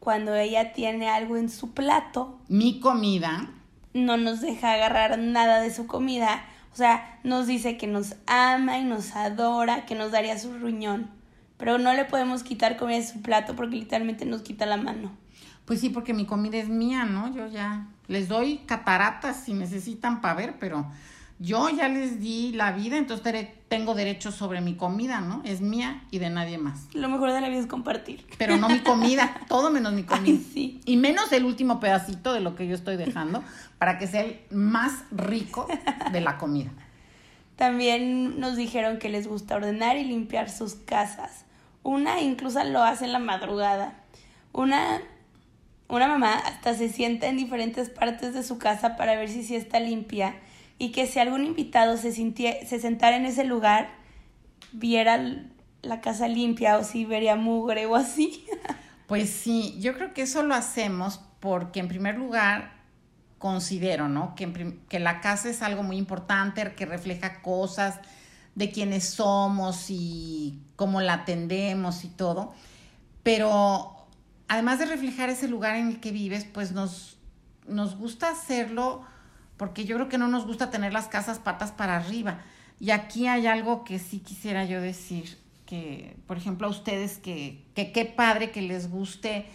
cuando 0.01 0.35
ella 0.35 0.73
tiene 0.73 1.09
algo 1.09 1.37
en 1.37 1.49
su 1.49 1.73
plato, 1.73 2.41
Mi 2.49 2.81
comida, 2.81 3.51
no 3.95 4.17
nos 4.17 4.41
deja 4.41 4.73
agarrar 4.73 5.19
nada 5.19 5.61
de 5.61 5.73
su 5.73 5.87
comida. 5.87 6.45
O 6.73 6.77
sea, 6.77 7.21
nos 7.23 7.47
dice 7.47 7.77
que 7.77 7.87
nos 7.87 8.17
ama 8.27 8.79
y 8.79 8.85
nos 8.85 9.15
adora, 9.15 9.87
que 9.87 9.95
nos 9.95 10.11
daría 10.11 10.37
su 10.39 10.53
riñón. 10.59 11.09
Pero 11.57 11.79
no 11.79 11.95
le 11.95 12.05
podemos 12.05 12.43
quitar 12.43 12.77
comida 12.77 12.97
de 12.99 13.07
su 13.07 13.23
plato 13.23 13.55
porque 13.55 13.77
literalmente 13.77 14.27
nos 14.27 14.43
quita 14.43 14.67
la 14.67 14.77
mano. 14.77 15.13
Pues 15.65 15.81
sí, 15.81 15.89
porque 15.89 16.15
mi 16.15 16.27
comida 16.27 16.59
es 16.59 16.69
mía, 16.69 17.05
¿no? 17.05 17.35
Yo 17.35 17.47
ya 17.47 17.89
les 18.09 18.29
doy 18.29 18.59
cataratas 18.67 19.45
si 19.45 19.55
necesitan 19.55 20.21
para 20.21 20.35
ver, 20.35 20.59
pero 20.59 20.87
yo 21.39 21.69
ya 21.69 21.89
les 21.89 22.21
di 22.21 22.53
la 22.53 22.73
vida, 22.73 22.97
entonces 22.97 23.49
tengo 23.69 23.95
derecho 23.95 24.31
sobre 24.31 24.61
mi 24.61 24.77
comida, 24.77 25.21
¿no? 25.21 25.43
Es 25.45 25.61
mía 25.61 26.05
y 26.11 26.19
de 26.19 26.31
nadie 26.31 26.59
más. 26.59 26.87
Lo 26.95 27.09
mejor 27.09 27.33
de 27.33 27.41
la 27.41 27.49
vida 27.49 27.61
es 27.61 27.67
compartir. 27.67 28.25
Pero 28.39 28.57
no 28.57 28.69
mi 28.69 28.81
comida, 28.81 29.41
todo 29.49 29.71
menos 29.71 29.93
mi 29.93 30.05
comida. 30.05 30.27
Ay, 30.27 30.51
sí. 30.53 30.81
Y 30.85 30.97
menos 30.97 31.33
el 31.33 31.45
último 31.45 31.81
pedacito 31.81 32.33
de 32.33 32.41
lo 32.41 32.55
que 32.55 32.69
yo 32.69 32.75
estoy 32.75 32.97
dejando 32.97 33.43
para 33.79 33.99
que 33.99 34.07
sea 34.07 34.23
el 34.23 34.41
más 34.51 35.05
rico 35.11 35.67
de 36.13 36.21
la 36.21 36.39
comida. 36.39 36.71
También 37.57 38.39
nos 38.39 38.57
dijeron 38.57 38.99
que 38.99 39.09
les 39.09 39.27
gusta 39.27 39.57
ordenar 39.57 39.97
y 39.97 40.05
limpiar 40.05 40.51
sus 40.51 40.75
casas. 40.75 41.45
Una 41.83 42.21
incluso 42.21 42.63
lo 42.65 42.83
hace 42.83 43.05
en 43.05 43.13
la 43.13 43.19
madrugada. 43.19 43.95
Una, 44.53 45.01
una 45.89 46.09
mamá 46.09 46.35
hasta 46.35 46.75
se 46.75 46.89
sienta 46.89 47.29
en 47.29 47.37
diferentes 47.37 47.91
partes 47.91 48.35
de 48.35 48.43
su 48.43 48.59
casa 48.59 48.97
para 48.97 49.17
ver 49.17 49.29
si 49.29 49.43
sí 49.45 49.55
está 49.55 49.81
limpia 49.81 50.37
y 50.79 50.93
que 50.93 51.07
si 51.07 51.19
algún 51.19 51.45
invitado 51.45 51.97
se, 51.97 52.13
se 52.13 52.81
sentara 52.81 53.17
en 53.17 53.27
ese 53.27 53.45
lugar, 53.45 53.91
viera 54.73 55.45
la 55.83 56.01
casa 56.01 56.29
limpia 56.29 56.79
o 56.79 56.85
si 56.85 57.05
vería 57.05 57.37
mugre 57.37 57.87
o 57.87 57.97
así. 57.97 58.45
Pues 59.07 59.29
sí, 59.29 59.77
yo 59.81 59.93
creo 59.93 60.15
que 60.15 60.23
eso 60.23 60.43
lo 60.43 60.55
hacemos 60.55 61.21
porque 61.39 61.79
en 61.79 61.89
primer 61.89 62.17
lugar 62.17 62.73
considero, 63.37 64.09
¿no? 64.09 64.35
Que, 64.35 64.79
que 64.89 64.99
la 64.99 65.21
casa 65.21 65.51
es 65.51 65.61
algo 65.61 65.83
muy 65.83 65.99
importante, 65.99 66.75
que 66.75 66.87
refleja 66.87 67.43
cosas 67.43 68.01
de 68.55 68.71
quiénes 68.71 69.05
somos 69.05 69.91
y 69.91 70.59
cómo 70.77 71.03
la 71.03 71.13
atendemos 71.13 72.05
y 72.05 72.09
todo. 72.09 72.55
Pero 73.23 74.04
además 74.49 74.79
de 74.79 74.87
reflejar 74.87 75.31
ese 75.31 75.49
lugar 75.49 75.77
en 75.77 75.89
el 75.89 76.01
que 76.01 76.13
vives, 76.13 76.45
pues 76.45 76.73
nos, 76.73 77.19
nos 77.67 77.97
gusta 77.97 78.31
hacerlo 78.31 79.03
porque 79.57 79.85
yo 79.85 79.97
creo 79.97 80.09
que 80.09 80.19
no 80.19 80.29
nos 80.29 80.47
gusta 80.47 80.71
tener 80.71 80.93
las 80.93 81.09
casas 81.09 81.39
patas 81.39 81.73
para 81.73 81.97
arriba. 81.97 82.41
Y 82.81 82.91
aquí 82.91 83.29
hay 83.29 83.47
algo 83.47 83.85
que 83.85 83.99
sí 83.99 84.19
quisiera 84.19 84.65
yo 84.65 84.81
decir, 84.81 85.39
que 85.67 86.17
por 86.27 86.37
ejemplo 86.37 86.67
a 86.67 86.71
ustedes 86.71 87.19
que 87.19 87.65
qué 87.75 88.13
padre 88.17 88.51
que 88.51 88.63
les 88.63 88.91
guste 88.91 89.47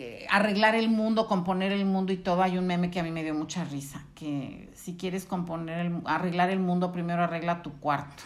eh, 0.00 0.28
arreglar 0.30 0.76
el 0.76 0.90
mundo, 0.90 1.26
componer 1.26 1.72
el 1.72 1.84
mundo 1.84 2.12
y 2.12 2.18
todo, 2.18 2.44
hay 2.44 2.56
un 2.56 2.68
meme 2.68 2.88
que 2.88 3.00
a 3.00 3.02
mí 3.02 3.10
me 3.10 3.24
dio 3.24 3.34
mucha 3.34 3.64
risa, 3.64 4.04
que 4.14 4.70
si 4.76 4.96
quieres 4.96 5.24
componer, 5.24 5.86
el, 5.86 6.02
arreglar 6.04 6.50
el 6.50 6.60
mundo, 6.60 6.92
primero 6.92 7.24
arregla 7.24 7.64
tu 7.64 7.72
cuarto. 7.80 8.22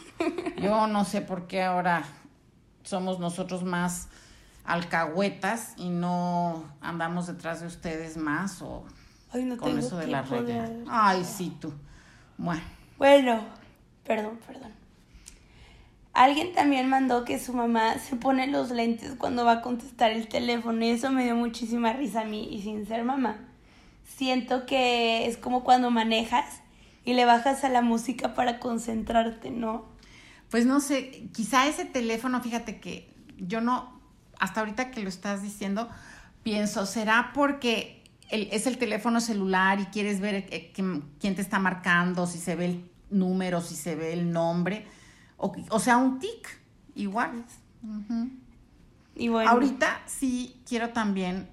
Yo 0.61 0.87
no 0.87 1.07
sé 1.07 1.23
por 1.23 1.47
qué 1.47 1.63
ahora 1.63 2.05
somos 2.83 3.21
nosotros 3.21 3.65
más 3.65 4.09
alcahuetas 4.65 5.75
y 5.77 5.91
no 5.91 6.65
andamos 6.81 7.27
detrás 7.27 7.61
de 7.61 7.67
ustedes 7.67 8.17
más 8.17 8.63
o 8.63 8.85
con 9.59 9.79
eso 9.79 9.97
de 9.97 10.09
la 10.09 10.23
regla. 10.23 10.71
Ay, 10.89 11.25
sí, 11.25 11.57
tú. 11.61 11.73
Bueno. 12.37 12.63
Bueno, 12.99 13.45
perdón, 14.05 14.39
perdón. 14.47 14.73
Alguien 16.13 16.53
también 16.53 16.89
mandó 16.91 17.25
que 17.25 17.39
su 17.39 17.55
mamá 17.55 17.99
se 17.99 18.17
pone 18.17 18.47
los 18.47 18.71
lentes 18.71 19.15
cuando 19.17 19.47
va 19.47 19.53
a 19.53 19.61
contestar 19.63 20.11
el 20.11 20.29
teléfono 20.29 20.85
y 20.85 20.91
eso 20.91 21.11
me 21.11 21.25
dio 21.25 21.35
muchísima 21.35 21.95
risa 21.95 22.21
a 22.21 22.25
mí 22.25 22.49
y 22.51 22.61
sin 22.61 22.87
ser 22.87 23.03
mamá. 23.05 23.39
Siento 24.05 24.67
que 24.67 25.27
es 25.27 25.39
como 25.39 25.65
cuando 25.65 25.91
manejas 25.91 26.61
y 27.05 27.15
le 27.15 27.25
bajas 27.25 27.65
a 27.65 27.71
la 27.71 27.81
música 27.81 28.35
para 28.35 28.61
concentrarte, 28.61 29.51
¿no? 29.51 29.87
Pues 30.51 30.67
no 30.67 30.81
sé, 30.81 31.31
quizá 31.33 31.67
ese 31.67 31.87
teléfono, 31.87 32.43
fíjate 32.43 32.79
que 32.79 33.11
yo 33.39 33.63
no, 33.63 33.92
hasta 34.43 34.59
ahorita 34.59 34.91
que 34.91 35.01
lo 35.01 35.09
estás 35.09 35.41
diciendo, 35.41 35.89
pienso, 36.43 36.85
¿será 36.85 37.31
porque 37.33 38.03
es 38.29 38.67
el 38.67 38.77
teléfono 38.77 39.21
celular 39.21 39.79
y 39.79 39.85
quieres 39.87 40.19
ver 40.21 40.49
eh, 40.51 40.73
quién 40.75 41.37
te 41.37 41.41
está 41.41 41.61
marcando, 41.61 42.27
si 42.27 42.39
se 42.39 42.57
ve 42.57 42.65
el 42.65 42.91
número, 43.09 43.61
si 43.61 43.77
se 43.77 43.95
ve 43.95 44.13
el 44.13 44.33
nombre? 44.33 44.85
O, 45.37 45.79
sea, 45.79 45.97
un 45.97 46.19
tic, 46.19 46.61
igual. 46.97 47.45
Y 49.15 49.29
bueno. 49.29 49.49
Ahorita 49.49 50.01
sí 50.07 50.61
quiero 50.69 50.89
también, 50.89 51.49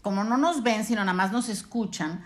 como 0.00 0.24
no 0.24 0.38
nos 0.38 0.62
ven, 0.62 0.86
sino 0.86 1.00
nada 1.02 1.12
más 1.12 1.30
nos 1.30 1.50
escuchan, 1.50 2.24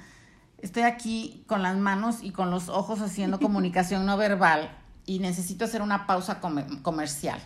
estoy 0.59 0.85
aquí 0.85 1.43
con 1.49 1.65
las 1.65 1.77
manos 1.77 2.23
y 2.23 2.31
con 2.31 2.53
los 2.53 2.69
ojos 2.69 3.01
haciendo 3.01 3.41
comunicación 3.41 4.07
no 4.07 4.17
verbal 4.17 4.71
y 5.07 5.19
necesito 5.19 5.65
hacer 5.65 5.83
una 5.83 6.07
pausa 6.07 6.41
comercial. 6.83 7.41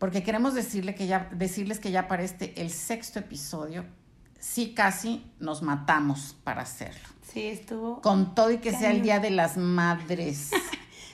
Porque 0.00 0.24
queremos 0.24 0.54
decirle 0.54 0.96
que 0.96 1.06
ya, 1.06 1.28
decirles 1.30 1.78
que 1.78 1.92
ya 1.92 2.08
para 2.08 2.24
este, 2.24 2.60
el 2.60 2.70
sexto 2.70 3.18
episodio, 3.18 3.84
sí 4.38 4.72
casi 4.74 5.30
nos 5.38 5.62
matamos 5.62 6.34
para 6.42 6.62
hacerlo. 6.62 7.06
Sí, 7.32 7.46
estuvo. 7.46 8.00
Con 8.00 8.34
todo 8.34 8.50
y 8.50 8.58
que 8.58 8.72
sea 8.72 8.90
el 8.90 9.02
Día 9.02 9.20
de 9.20 9.30
las 9.30 9.56
Madres. 9.56 10.50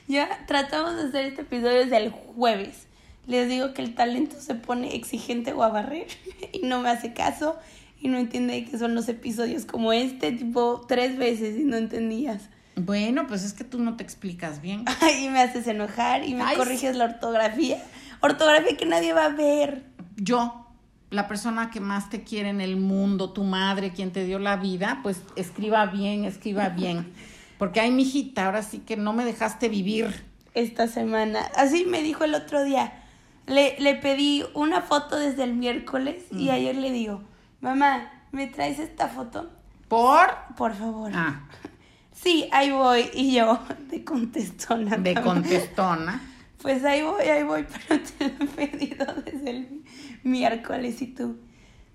Ya 0.08 0.44
tratamos 0.46 0.94
de 0.94 1.08
hacer 1.08 1.24
este 1.24 1.42
episodio 1.42 1.80
desde 1.80 1.96
el 1.96 2.10
jueves. 2.10 2.86
Les 3.26 3.48
digo 3.48 3.74
que 3.74 3.82
el 3.82 3.96
talento 3.96 4.40
se 4.40 4.54
pone 4.54 4.94
exigente 4.94 5.52
o 5.52 5.64
a 5.64 5.68
barrer 5.68 6.06
y 6.52 6.60
no 6.60 6.80
me 6.80 6.90
hace 6.90 7.12
caso 7.12 7.56
y 8.00 8.06
no 8.06 8.16
entiende 8.16 8.64
que 8.64 8.78
son 8.78 8.94
los 8.94 9.08
episodios 9.08 9.64
como 9.64 9.92
este, 9.92 10.30
tipo 10.30 10.84
tres 10.86 11.18
veces 11.18 11.58
y 11.58 11.64
no 11.64 11.76
entendías. 11.76 12.42
Bueno, 12.76 13.26
pues 13.26 13.42
es 13.42 13.52
que 13.52 13.64
tú 13.64 13.80
no 13.80 13.96
te 13.96 14.04
explicas 14.04 14.62
bien. 14.62 14.84
y 15.20 15.28
me 15.28 15.40
haces 15.40 15.66
enojar 15.66 16.24
y 16.24 16.34
me 16.34 16.54
corriges 16.54 16.94
la 16.94 17.06
ortografía. 17.06 17.82
Ortografía 18.20 18.76
que 18.76 18.86
nadie 18.86 19.12
va 19.12 19.26
a 19.26 19.28
ver. 19.30 19.84
Yo, 20.16 20.66
la 21.10 21.28
persona 21.28 21.70
que 21.70 21.80
más 21.80 22.10
te 22.10 22.24
quiere 22.24 22.48
en 22.48 22.60
el 22.60 22.76
mundo, 22.76 23.30
tu 23.32 23.44
madre, 23.44 23.92
quien 23.92 24.12
te 24.12 24.24
dio 24.24 24.38
la 24.38 24.56
vida, 24.56 25.00
pues 25.02 25.22
escriba 25.36 25.86
bien, 25.86 26.24
escriba 26.24 26.68
bien. 26.70 27.12
Porque 27.58 27.80
ay, 27.80 27.90
mijita, 27.90 28.46
ahora 28.46 28.62
sí 28.62 28.80
que 28.80 28.96
no 28.96 29.12
me 29.12 29.24
dejaste 29.24 29.68
vivir. 29.68 30.24
Esta 30.54 30.88
semana. 30.88 31.40
Así 31.56 31.84
me 31.84 32.02
dijo 32.02 32.24
el 32.24 32.34
otro 32.34 32.64
día. 32.64 33.02
Le, 33.46 33.76
le 33.78 33.94
pedí 33.94 34.44
una 34.54 34.80
foto 34.80 35.16
desde 35.16 35.44
el 35.44 35.54
miércoles 35.54 36.24
y 36.32 36.46
mm. 36.46 36.50
ayer 36.50 36.76
le 36.76 36.90
digo, 36.90 37.22
mamá, 37.60 38.10
¿me 38.32 38.46
traes 38.48 38.78
esta 38.78 39.08
foto? 39.08 39.50
¿Por? 39.88 40.28
Por 40.56 40.74
favor. 40.74 41.12
Ah. 41.14 41.42
Sí, 42.16 42.48
ahí 42.50 42.72
voy. 42.72 43.10
Y 43.12 43.34
yo, 43.34 43.60
de 43.90 44.02
contestona. 44.02 44.96
De 44.96 45.14
contestona. 45.14 46.20
Pues 46.66 46.84
ahí 46.84 47.00
voy, 47.00 47.22
ahí 47.26 47.44
voy, 47.44 47.64
pero 47.88 48.02
te 48.02 48.24
lo 48.26 48.44
he 48.44 48.66
pedido 48.66 49.06
desde 49.24 49.50
el 49.50 49.82
miércoles 50.24 51.00
y 51.00 51.06
tú, 51.06 51.36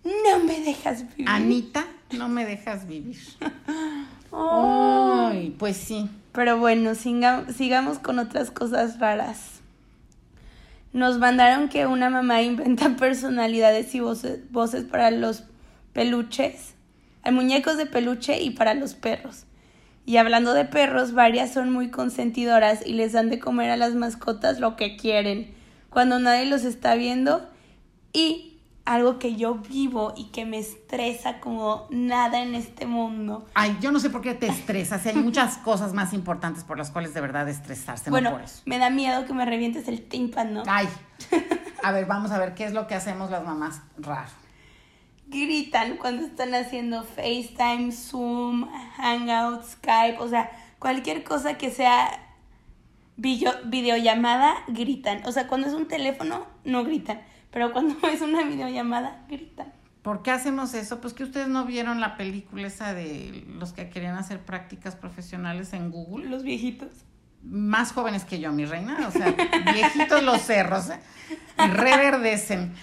no 0.05 0.45
me 0.45 0.61
dejas 0.61 1.09
vivir. 1.09 1.27
Anita, 1.27 1.85
no 2.11 2.29
me 2.29 2.45
dejas 2.45 2.87
vivir. 2.87 3.17
Ay, 4.31 5.53
pues 5.59 5.75
sí. 5.75 6.09
Pero 6.31 6.57
bueno, 6.57 6.95
sigamos 6.95 7.99
con 7.99 8.17
otras 8.17 8.49
cosas 8.49 8.97
raras. 8.97 9.59
Nos 10.93 11.17
mandaron 11.17 11.67
que 11.67 11.85
una 11.85 12.09
mamá 12.09 12.41
inventa 12.41 12.95
personalidades 12.97 13.93
y 13.93 13.99
voces, 13.99 14.49
voces 14.53 14.85
para 14.85 15.11
los 15.11 15.43
peluches, 15.91 16.75
hay 17.23 17.33
muñecos 17.33 17.75
de 17.75 17.87
peluche 17.87 18.41
y 18.41 18.51
para 18.51 18.73
los 18.73 18.93
perros. 18.93 19.43
Y 20.05 20.17
hablando 20.17 20.53
de 20.53 20.65
perros, 20.65 21.13
varias 21.13 21.53
son 21.53 21.71
muy 21.71 21.89
consentidoras 21.89 22.85
y 22.85 22.93
les 22.93 23.13
dan 23.13 23.29
de 23.29 23.39
comer 23.39 23.69
a 23.69 23.77
las 23.77 23.93
mascotas 23.93 24.59
lo 24.59 24.75
que 24.75 24.97
quieren, 24.97 25.53
cuando 25.89 26.19
nadie 26.19 26.45
los 26.45 26.63
está 26.63 26.95
viendo 26.95 27.47
y 28.13 28.51
algo 28.85 29.19
que 29.19 29.35
yo 29.35 29.55
vivo 29.55 30.13
y 30.17 30.25
que 30.31 30.45
me 30.45 30.57
estresa 30.57 31.39
como 31.39 31.87
nada 31.91 32.41
en 32.41 32.55
este 32.55 32.85
mundo. 32.85 33.47
Ay, 33.53 33.77
yo 33.79 33.91
no 33.91 33.99
sé 33.99 34.09
por 34.09 34.21
qué 34.21 34.33
te 34.33 34.47
estresas. 34.47 35.05
hay 35.05 35.15
muchas 35.15 35.57
cosas 35.63 35.93
más 35.93 36.13
importantes 36.13 36.63
por 36.63 36.77
las 36.77 36.91
cuales 36.91 37.13
de 37.13 37.21
verdad 37.21 37.47
estresarse. 37.47 38.09
Bueno, 38.09 38.31
no 38.31 38.37
por 38.37 38.45
eso. 38.45 38.61
me 38.65 38.79
da 38.79 38.89
miedo 38.89 39.25
que 39.25 39.33
me 39.33 39.45
revientes 39.45 39.87
el 39.87 40.01
tímpano. 40.01 40.63
Ay, 40.67 40.87
a 41.83 41.91
ver, 41.91 42.05
vamos 42.05 42.31
a 42.31 42.39
ver 42.39 42.53
qué 42.55 42.65
es 42.65 42.73
lo 42.73 42.87
que 42.87 42.95
hacemos 42.95 43.29
las 43.29 43.43
mamás 43.43 43.81
raro. 43.97 44.40
Gritan 45.31 45.97
cuando 45.97 46.25
están 46.25 46.53
haciendo 46.53 47.03
FaceTime, 47.03 47.91
Zoom, 47.91 48.67
Hangout, 48.97 49.63
Skype, 49.63 50.19
o 50.19 50.27
sea, 50.27 50.51
cualquier 50.77 51.23
cosa 51.23 51.57
que 51.57 51.71
sea 51.71 52.35
video, 53.15 53.53
videollamada, 53.65 54.53
gritan. 54.67 55.25
O 55.25 55.31
sea, 55.31 55.47
cuando 55.47 55.67
es 55.67 55.73
un 55.73 55.87
teléfono, 55.87 56.45
no 56.63 56.83
gritan 56.83 57.21
pero 57.51 57.71
cuando 57.71 57.95
es 58.09 58.21
una 58.21 58.43
videollamada, 58.43 59.23
gritan. 59.29 59.73
¿Por 60.01 60.23
qué 60.23 60.31
hacemos 60.31 60.73
eso? 60.73 60.99
Pues 60.99 61.13
que 61.13 61.23
ustedes 61.23 61.47
no 61.47 61.65
vieron 61.65 62.01
la 62.01 62.17
película 62.17 62.65
esa 62.65 62.93
de 62.93 63.45
los 63.47 63.71
que 63.71 63.89
querían 63.89 64.15
hacer 64.15 64.39
prácticas 64.39 64.95
profesionales 64.95 65.73
en 65.73 65.91
Google. 65.91 66.27
Los 66.27 66.41
viejitos. 66.41 66.89
Más 67.43 67.91
jóvenes 67.91 68.23
que 68.25 68.39
yo, 68.39 68.51
mi 68.51 68.65
reina. 68.65 69.07
O 69.07 69.11
sea, 69.11 69.35
viejitos 69.73 70.23
los 70.23 70.41
cerros. 70.41 70.89
¿eh? 70.89 70.99
Reverdecen. 71.57 72.73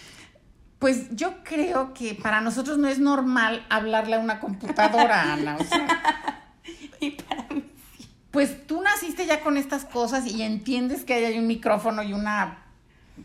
Pues 0.79 1.15
yo 1.17 1.43
creo 1.43 1.93
que 1.93 2.15
para 2.15 2.41
nosotros 2.41 2.79
no 2.79 2.89
es 2.89 2.99
normal 2.99 3.67
hablarle 3.69 4.17
a 4.17 4.19
una 4.21 4.39
computadora, 4.39 5.33
Ana. 5.33 5.57
O 5.59 5.65
sea, 5.65 6.53
y 7.01 7.11
para 7.13 7.47
mí 7.49 7.65
sí. 7.97 8.09
Pues 8.31 8.67
tú 8.67 8.81
naciste 8.81 9.27
ya 9.27 9.41
con 9.41 9.57
estas 9.57 9.85
cosas 9.85 10.27
y 10.27 10.43
entiendes 10.43 11.05
que 11.05 11.15
hay 11.15 11.39
un 11.39 11.49
micrófono 11.49 12.03
y 12.03 12.13
una 12.13 12.59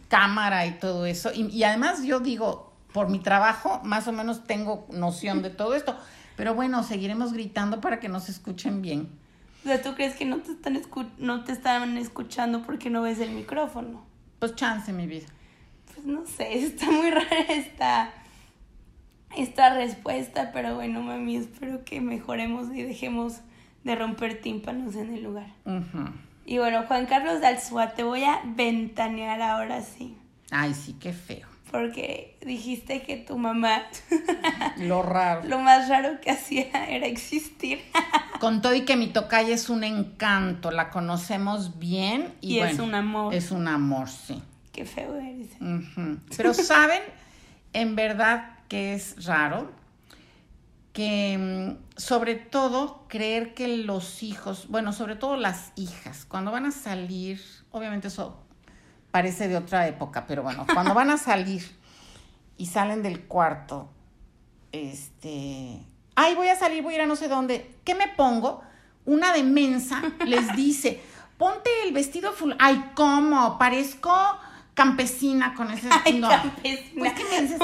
cámara 0.07 0.65
y 0.65 0.71
todo 0.79 1.05
eso. 1.05 1.31
Y, 1.33 1.63
además 1.63 2.03
yo 2.03 2.19
digo, 2.19 2.73
por 2.91 3.09
mi 3.09 3.19
trabajo, 3.19 3.81
más 3.83 4.07
o 4.07 4.11
menos 4.11 4.45
tengo 4.45 4.87
noción 4.91 5.43
de 5.43 5.51
todo 5.51 5.75
esto. 5.75 5.95
Pero 6.35 6.55
bueno, 6.55 6.81
seguiremos 6.81 7.33
gritando 7.33 7.79
para 7.81 7.99
que 7.99 8.09
nos 8.09 8.29
escuchen 8.29 8.81
bien. 8.81 9.09
O 9.63 9.67
sea, 9.67 9.81
¿tú 9.81 9.93
crees 9.93 10.15
que 10.15 10.25
no 10.25 10.37
te 10.37 10.51
están, 10.51 10.81
no 11.19 11.43
te 11.43 11.51
están 11.51 11.97
escuchando 11.97 12.63
porque 12.63 12.89
no 12.89 13.03
ves 13.03 13.19
el 13.19 13.31
micrófono? 13.31 14.03
Pues 14.39 14.55
chance, 14.55 14.91
mi 14.91 15.05
vida. 15.05 15.27
No 16.03 16.25
sé, 16.25 16.53
está 16.63 16.89
muy 16.91 17.11
rara 17.11 17.39
esta, 17.49 18.13
esta 19.35 19.73
respuesta, 19.75 20.51
pero 20.53 20.75
bueno, 20.75 21.01
mami, 21.01 21.37
espero 21.37 21.83
que 21.85 22.01
mejoremos 22.01 22.73
y 22.75 22.83
dejemos 22.83 23.41
de 23.83 23.95
romper 23.95 24.41
tímpanos 24.41 24.95
en 24.95 25.13
el 25.13 25.23
lugar. 25.23 25.47
Y 26.45 26.57
bueno, 26.57 26.83
Juan 26.87 27.05
Carlos 27.05 27.41
Dalzúa, 27.41 27.93
te 27.93 28.03
voy 28.03 28.23
a 28.23 28.41
ventanear 28.45 29.41
ahora 29.41 29.81
sí. 29.81 30.17
Ay, 30.51 30.73
sí, 30.73 30.95
qué 30.99 31.13
feo. 31.13 31.47
Porque 31.71 32.37
dijiste 32.45 33.01
que 33.01 33.17
tu 33.17 33.37
mamá. 33.37 33.81
lo 34.77 35.01
raro. 35.01 35.43
Lo 35.47 35.59
más 35.59 35.89
raro 35.89 36.21
que 36.21 36.29
hacía 36.29 36.85
era 36.87 37.07
existir. 37.07 37.81
Con 38.39 38.61
todo 38.61 38.75
y 38.75 38.81
que 38.81 38.95
mi 38.95 39.07
tocaya 39.07 39.55
es 39.55 39.69
un 39.69 39.83
encanto, 39.83 40.69
la 40.69 40.91
conocemos 40.91 41.79
bien. 41.79 42.35
Y, 42.41 42.59
es 42.59 42.77
un 42.77 42.93
amor. 42.93 43.33
Es 43.33 43.51
un 43.51 43.67
amor, 43.67 44.09
sí. 44.09 44.41
Qué 44.73 44.85
feo 44.85 45.15
eres. 45.15 45.49
Pero 46.35 46.53
saben, 46.53 47.01
en 47.71 47.95
verdad 47.95 48.57
que 48.67 48.95
es 48.95 49.23
raro 49.25 49.71
que 50.93 51.37
mm, 51.37 51.99
sobre 51.99 52.35
todo 52.35 53.05
creer 53.07 53.53
que 53.53 53.77
los 53.77 54.23
hijos, 54.23 54.67
bueno, 54.69 54.91
sobre 54.91 55.15
todo 55.15 55.37
las 55.37 55.71
hijas, 55.75 56.25
cuando 56.25 56.51
van 56.51 56.65
a 56.65 56.71
salir, 56.71 57.39
obviamente 57.71 58.07
eso 58.07 58.39
parece 59.11 59.47
de 59.47 59.57
otra 59.57 59.87
época, 59.87 60.25
pero 60.25 60.41
bueno, 60.41 60.65
cuando 60.73 60.95
van 60.95 61.11
a 61.11 61.17
salir 61.17 61.63
y 62.57 62.65
salen 62.65 63.03
del 63.03 63.21
cuarto, 63.25 63.89
este, 64.71 65.79
ay, 66.15 66.33
voy 66.33 66.47
a 66.47 66.55
salir, 66.55 66.81
voy 66.81 66.93
a 66.93 66.97
ir 66.97 67.01
a 67.03 67.07
no 67.07 67.15
sé 67.15 67.27
dónde, 67.27 67.75
¿qué 67.83 67.93
me 67.93 68.07
pongo? 68.07 68.63
Una 69.05 69.33
de 69.33 69.43
mensa 69.43 70.01
les 70.25 70.55
dice, 70.55 70.99
ponte 71.37 71.69
el 71.85 71.93
vestido 71.93 72.33
full, 72.33 72.53
ay, 72.57 72.91
¿cómo? 72.95 73.59
Parezco 73.59 74.11
campesina 74.73 75.53
con 75.53 75.71
ese 75.71 75.87
Ay, 76.05 76.19
no. 76.19 76.29
campesina. 76.29 76.89
Pues, 76.97 77.13
¿qué 77.13 77.23
me 77.31 77.41
dices? 77.41 77.59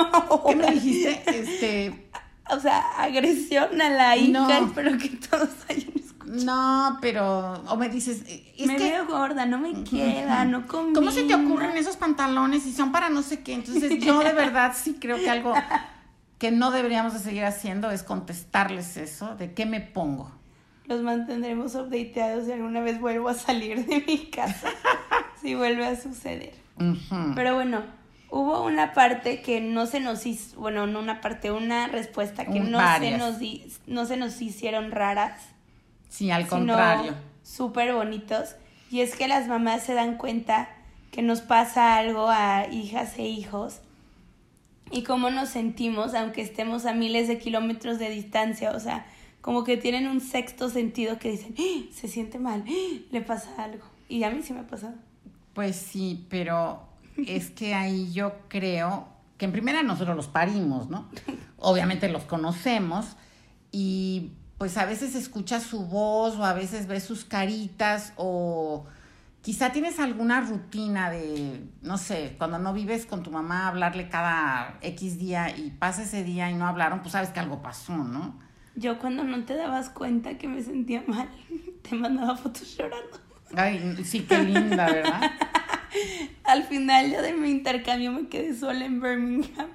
¿Qué 0.48 0.56
me 0.56 0.72
dijiste? 0.72 1.24
Este, 1.40 2.10
O 2.52 2.60
sea, 2.60 2.80
agresión 2.98 3.82
a 3.82 3.90
la 3.90 4.18
hija, 4.18 4.40
No. 4.40 4.50
espero 4.68 4.98
que 4.98 5.10
todos 5.10 5.50
hayan 5.70 5.92
escuchado. 5.96 6.46
no, 6.46 6.98
pero, 7.02 7.54
o 7.68 7.76
me 7.78 7.90
dices, 7.90 8.24
es 8.58 8.68
me 8.68 8.76
que, 8.76 8.84
veo 8.92 9.06
gorda, 9.08 9.46
no 9.46 9.58
me 9.60 9.84
queda, 9.84 10.46
no 10.46 10.66
combina. 10.68 11.00
¿cómo 11.00 11.12
se 11.12 11.24
te 11.24 11.34
ocurren 11.36 11.76
esos 11.78 11.98
pantalones 11.98 12.66
y 12.66 12.74
son 12.74 12.92
para 12.92 13.10
no 13.10 13.22
sé 13.24 13.42
qué? 13.42 13.54
Entonces, 13.54 14.00
yo 14.00 14.20
de 14.20 14.34
verdad 14.34 14.74
sí 14.76 14.98
creo 15.00 15.18
que 15.18 15.30
algo 15.30 15.54
que 16.38 16.52
no 16.52 16.72
deberíamos 16.72 17.14
de 17.14 17.20
seguir 17.20 17.44
haciendo 17.46 17.92
es 17.92 18.02
contestarles 18.04 18.96
eso, 18.98 19.36
de 19.36 19.54
qué 19.54 19.66
me 19.66 19.82
pongo. 19.82 20.32
Los 20.86 21.02
mantendremos 21.04 21.76
updateados 21.76 22.46
si 22.46 22.52
alguna 22.52 22.80
vez 22.82 23.00
vuelvo 23.00 23.30
a 23.30 23.34
salir 23.36 23.86
de 23.86 24.04
mi 24.08 24.28
casa. 24.32 24.70
si 25.42 25.54
vuelve 25.56 25.86
a 25.86 25.96
suceder. 26.02 26.54
Pero 27.36 27.56
bueno, 27.56 27.84
hubo 28.32 28.64
una 28.64 28.94
parte 28.94 29.42
que 29.42 29.62
no 29.62 29.86
se 29.86 30.00
nos 30.00 30.26
hizo, 30.26 30.60
bueno, 30.60 30.88
no 30.88 31.00
una 31.00 31.22
parte, 31.22 31.52
una 31.52 31.88
respuesta 31.88 32.46
que 32.46 32.60
Un- 32.62 32.72
no 32.72 32.78
se, 32.80 33.18
nos 33.18 33.40
di- 33.40 33.66
no 33.88 34.06
se 34.06 34.18
nos 34.18 34.42
hicieron 34.42 34.92
raras. 34.92 35.42
Sí, 36.10 36.32
al 36.32 36.48
contrario. 36.48 37.14
Súper 37.44 37.94
bonitos. 37.94 38.56
Y 38.92 39.02
es 39.02 39.16
que 39.16 39.28
las 39.28 39.48
mamás 39.48 39.84
se 39.84 39.94
dan 39.94 40.18
cuenta 40.18 40.70
que 41.12 41.22
nos 41.22 41.42
pasa 41.42 41.98
algo 41.98 42.28
a 42.30 42.68
hijas 42.72 43.18
e 43.20 43.24
hijos 43.28 43.80
y 44.92 45.04
cómo 45.04 45.30
nos 45.30 45.50
sentimos 45.50 46.14
aunque 46.16 46.42
estemos 46.42 46.86
a 46.86 46.94
miles 46.94 47.28
de 47.28 47.38
kilómetros 47.38 48.00
de 48.00 48.10
distancia. 48.10 48.72
O 48.72 48.80
sea, 48.80 49.06
como 49.42 49.64
que 49.64 49.78
tienen 49.78 50.08
un 50.08 50.22
sexto 50.22 50.70
sentido 50.70 51.18
que 51.20 51.32
dicen, 51.32 51.56
"Ah, 51.58 51.84
se 51.94 52.08
siente 52.08 52.40
mal, 52.40 52.64
ah, 52.68 52.98
le 53.12 53.22
pasa 53.22 53.50
algo. 53.64 53.84
Y 54.08 54.24
a 54.24 54.32
mí 54.32 54.42
sí 54.44 54.54
me 54.54 54.62
ha 54.62 54.68
pasado. 54.68 54.96
Pues 55.60 55.76
sí, 55.76 56.26
pero 56.30 56.88
es 57.18 57.50
que 57.50 57.76
ahí 57.76 58.14
yo 58.14 58.32
creo 58.48 59.10
que 59.38 59.44
en 59.44 59.52
primera 59.52 59.84
nosotros 59.84 60.16
los 60.16 60.30
parimos, 60.30 60.90
¿no? 60.90 61.10
Obviamente 61.58 62.08
los 62.08 62.24
conocemos 62.24 63.18
y 63.70 64.32
pues 64.58 64.78
a 64.78 64.86
veces 64.86 65.16
escuchas 65.16 65.64
su 65.64 65.86
voz 65.86 66.38
o 66.38 66.46
a 66.46 66.54
veces 66.54 66.88
ves 66.88 67.04
sus 67.04 67.26
caritas 67.26 68.14
o 68.16 68.86
quizá 69.42 69.74
tienes 69.74 70.00
alguna 70.00 70.40
rutina 70.40 71.10
de, 71.10 71.68
no 71.82 71.98
sé, 71.98 72.36
cuando 72.38 72.58
no 72.58 72.72
vives 72.72 73.06
con 73.06 73.22
tu 73.22 73.30
mamá, 73.30 73.68
hablarle 73.68 74.08
cada 74.08 74.78
X 74.82 75.20
día 75.20 75.54
y 75.58 75.72
pasa 75.72 76.04
ese 76.04 76.24
día 76.24 76.50
y 76.50 76.54
no 76.54 76.68
hablaron, 76.68 77.02
pues 77.02 77.12
sabes 77.12 77.32
que 77.32 77.42
algo 77.42 77.62
pasó, 77.62 77.98
¿no? 77.98 78.40
Yo 78.78 78.98
cuando 78.98 79.26
no 79.26 79.44
te 79.44 79.58
dabas 79.58 79.90
cuenta 79.90 80.38
que 80.38 80.48
me 80.48 80.64
sentía 80.64 81.04
mal, 81.06 81.28
te 81.82 81.98
mandaba 81.98 82.38
fotos 82.38 82.78
llorando. 82.78 83.29
Ay, 83.56 83.98
sí, 84.04 84.22
qué 84.22 84.38
linda, 84.44 84.86
¿verdad? 84.88 85.22
Al 86.44 86.64
final 86.64 87.10
ya 87.10 87.22
de 87.22 87.34
mi 87.34 87.50
intercambio 87.50 88.12
me 88.12 88.28
quedé 88.28 88.56
sola 88.56 88.86
en 88.86 89.02
Birmingham. 89.02 89.68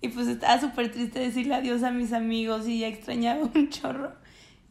Y 0.00 0.08
pues 0.08 0.26
estaba 0.26 0.60
súper 0.60 0.90
triste 0.92 1.18
decirle 1.18 1.54
adiós 1.54 1.82
a 1.82 1.90
mis 1.90 2.12
amigos 2.12 2.66
y 2.68 2.80
ya 2.80 2.88
extrañaba 2.88 3.48
un 3.54 3.70
chorro. 3.70 4.12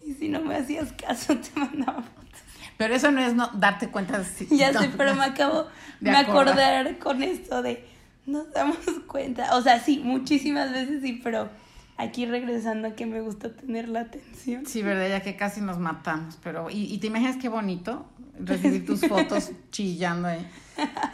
Y 0.05 0.13
si 0.13 0.27
no 0.29 0.41
me 0.41 0.55
hacías 0.55 0.91
caso, 0.93 1.37
te 1.37 1.57
mandaba 1.59 2.01
fotos. 2.03 2.41
Pero 2.77 2.95
eso 2.95 3.11
no 3.11 3.21
es 3.21 3.33
no 3.33 3.49
darte 3.53 3.87
cuenta. 3.89 4.23
si- 4.23 4.47
Ya 4.55 4.71
no, 4.71 4.81
sé, 4.81 4.89
pero 4.97 5.15
me 5.15 5.23
acabo 5.23 5.63
De 5.99 6.11
de 6.11 6.17
acordar. 6.17 6.97
con 6.99 7.23
esto 7.23 7.61
de 7.61 7.85
nos 8.25 8.51
damos 8.53 8.77
cuenta. 9.07 9.55
O 9.55 9.61
sea, 9.61 9.79
sí, 9.79 9.99
muchísimas 10.03 10.71
veces 10.71 11.01
sí, 11.01 11.19
pero 11.23 11.49
aquí 11.97 12.25
regresando 12.25 12.95
que 12.95 13.05
me 13.05 13.21
gusta 13.21 13.53
tener 13.55 13.89
la 13.89 14.01
atención. 14.01 14.65
Sí, 14.65 14.81
verdad, 14.81 15.09
ya 15.09 15.21
que 15.21 15.35
casi 15.35 15.61
nos 15.61 15.77
matamos, 15.79 16.37
pero 16.43 16.69
y, 16.69 16.93
y 16.93 16.97
te 16.99 17.07
imaginas 17.07 17.37
qué 17.37 17.49
bonito 17.49 18.05
recibir 18.39 18.85
tus 18.85 19.01
fotos 19.07 19.51
chillando 19.71 20.27
ahí. 20.27 20.47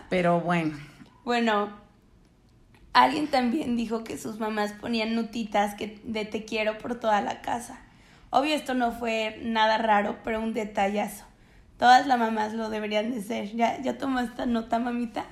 Pero 0.09 0.39
bueno, 0.39 0.77
Bueno, 1.23 1.69
alguien 2.93 3.27
también 3.27 3.75
dijo 3.75 4.03
que 4.03 4.17
sus 4.17 4.39
mamás 4.39 4.73
ponían 4.73 5.15
notitas 5.15 5.75
que, 5.75 5.99
de 6.03 6.25
te 6.25 6.45
quiero 6.45 6.77
por 6.77 6.99
toda 6.99 7.21
la 7.21 7.41
casa. 7.41 7.79
Obvio 8.29 8.55
esto 8.55 8.73
no 8.73 8.91
fue 8.91 9.39
nada 9.43 9.77
raro, 9.77 10.17
pero 10.23 10.39
un 10.41 10.53
detallazo. 10.53 11.25
Todas 11.77 12.07
las 12.07 12.19
mamás 12.19 12.53
lo 12.53 12.69
deberían 12.69 13.11
de 13.11 13.21
ser. 13.21 13.55
¿Ya, 13.55 13.81
ya 13.81 13.97
tomaste 13.97 14.31
esta 14.31 14.45
nota, 14.45 14.79
mamita? 14.79 15.25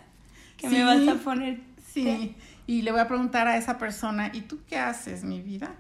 Que 0.56 0.70
me 0.70 0.84
vas 0.84 1.08
a 1.08 1.16
poner. 1.16 1.60
sí. 1.94 2.36
Y 2.66 2.82
le 2.82 2.92
voy 2.92 3.00
a 3.00 3.08
preguntar 3.08 3.48
a 3.48 3.56
esa 3.56 3.78
persona, 3.78 4.30
¿y 4.34 4.42
tú 4.42 4.60
qué 4.68 4.78
haces, 4.78 5.24
mi 5.24 5.42
vida? 5.42 5.74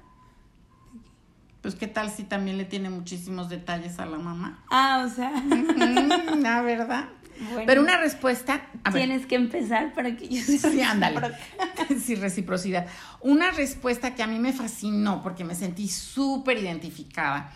Pues 1.68 1.76
qué 1.76 1.88
tal 1.88 2.10
si 2.10 2.24
también 2.24 2.58
le 2.58 2.64
tiene 2.64 2.90
muchísimos 2.90 3.50
detalles 3.50 4.00
a 4.00 4.06
la 4.06 4.18
mamá. 4.18 4.64
Ah, 4.70 5.04
o 5.06 5.14
sea, 5.14 5.32
Mm, 5.42 6.40
la 6.42 6.62
verdad. 6.62 7.10
bueno, 7.52 7.64
Pero 7.66 7.82
una 7.82 7.98
respuesta, 7.98 8.62
a 8.86 8.90
ver, 8.90 9.04
tienes 9.04 9.26
que 9.26 9.36
empezar 9.36 9.94
para 9.94 10.16
que 10.16 10.30
yo 10.30 10.42
sea 10.42 10.72
Sí, 10.72 10.82
ándale. 10.82 11.34
Sí, 12.02 12.16
reciprocidad. 12.16 12.88
Una 13.20 13.52
respuesta 13.52 14.16
que 14.16 14.24
a 14.24 14.28
mí 14.28 14.40
me 14.40 14.54
fascinó 14.54 15.22
porque 15.22 15.44
me 15.44 15.56
sentí 15.56 15.90
súper 15.90 16.58
identificada 16.58 17.52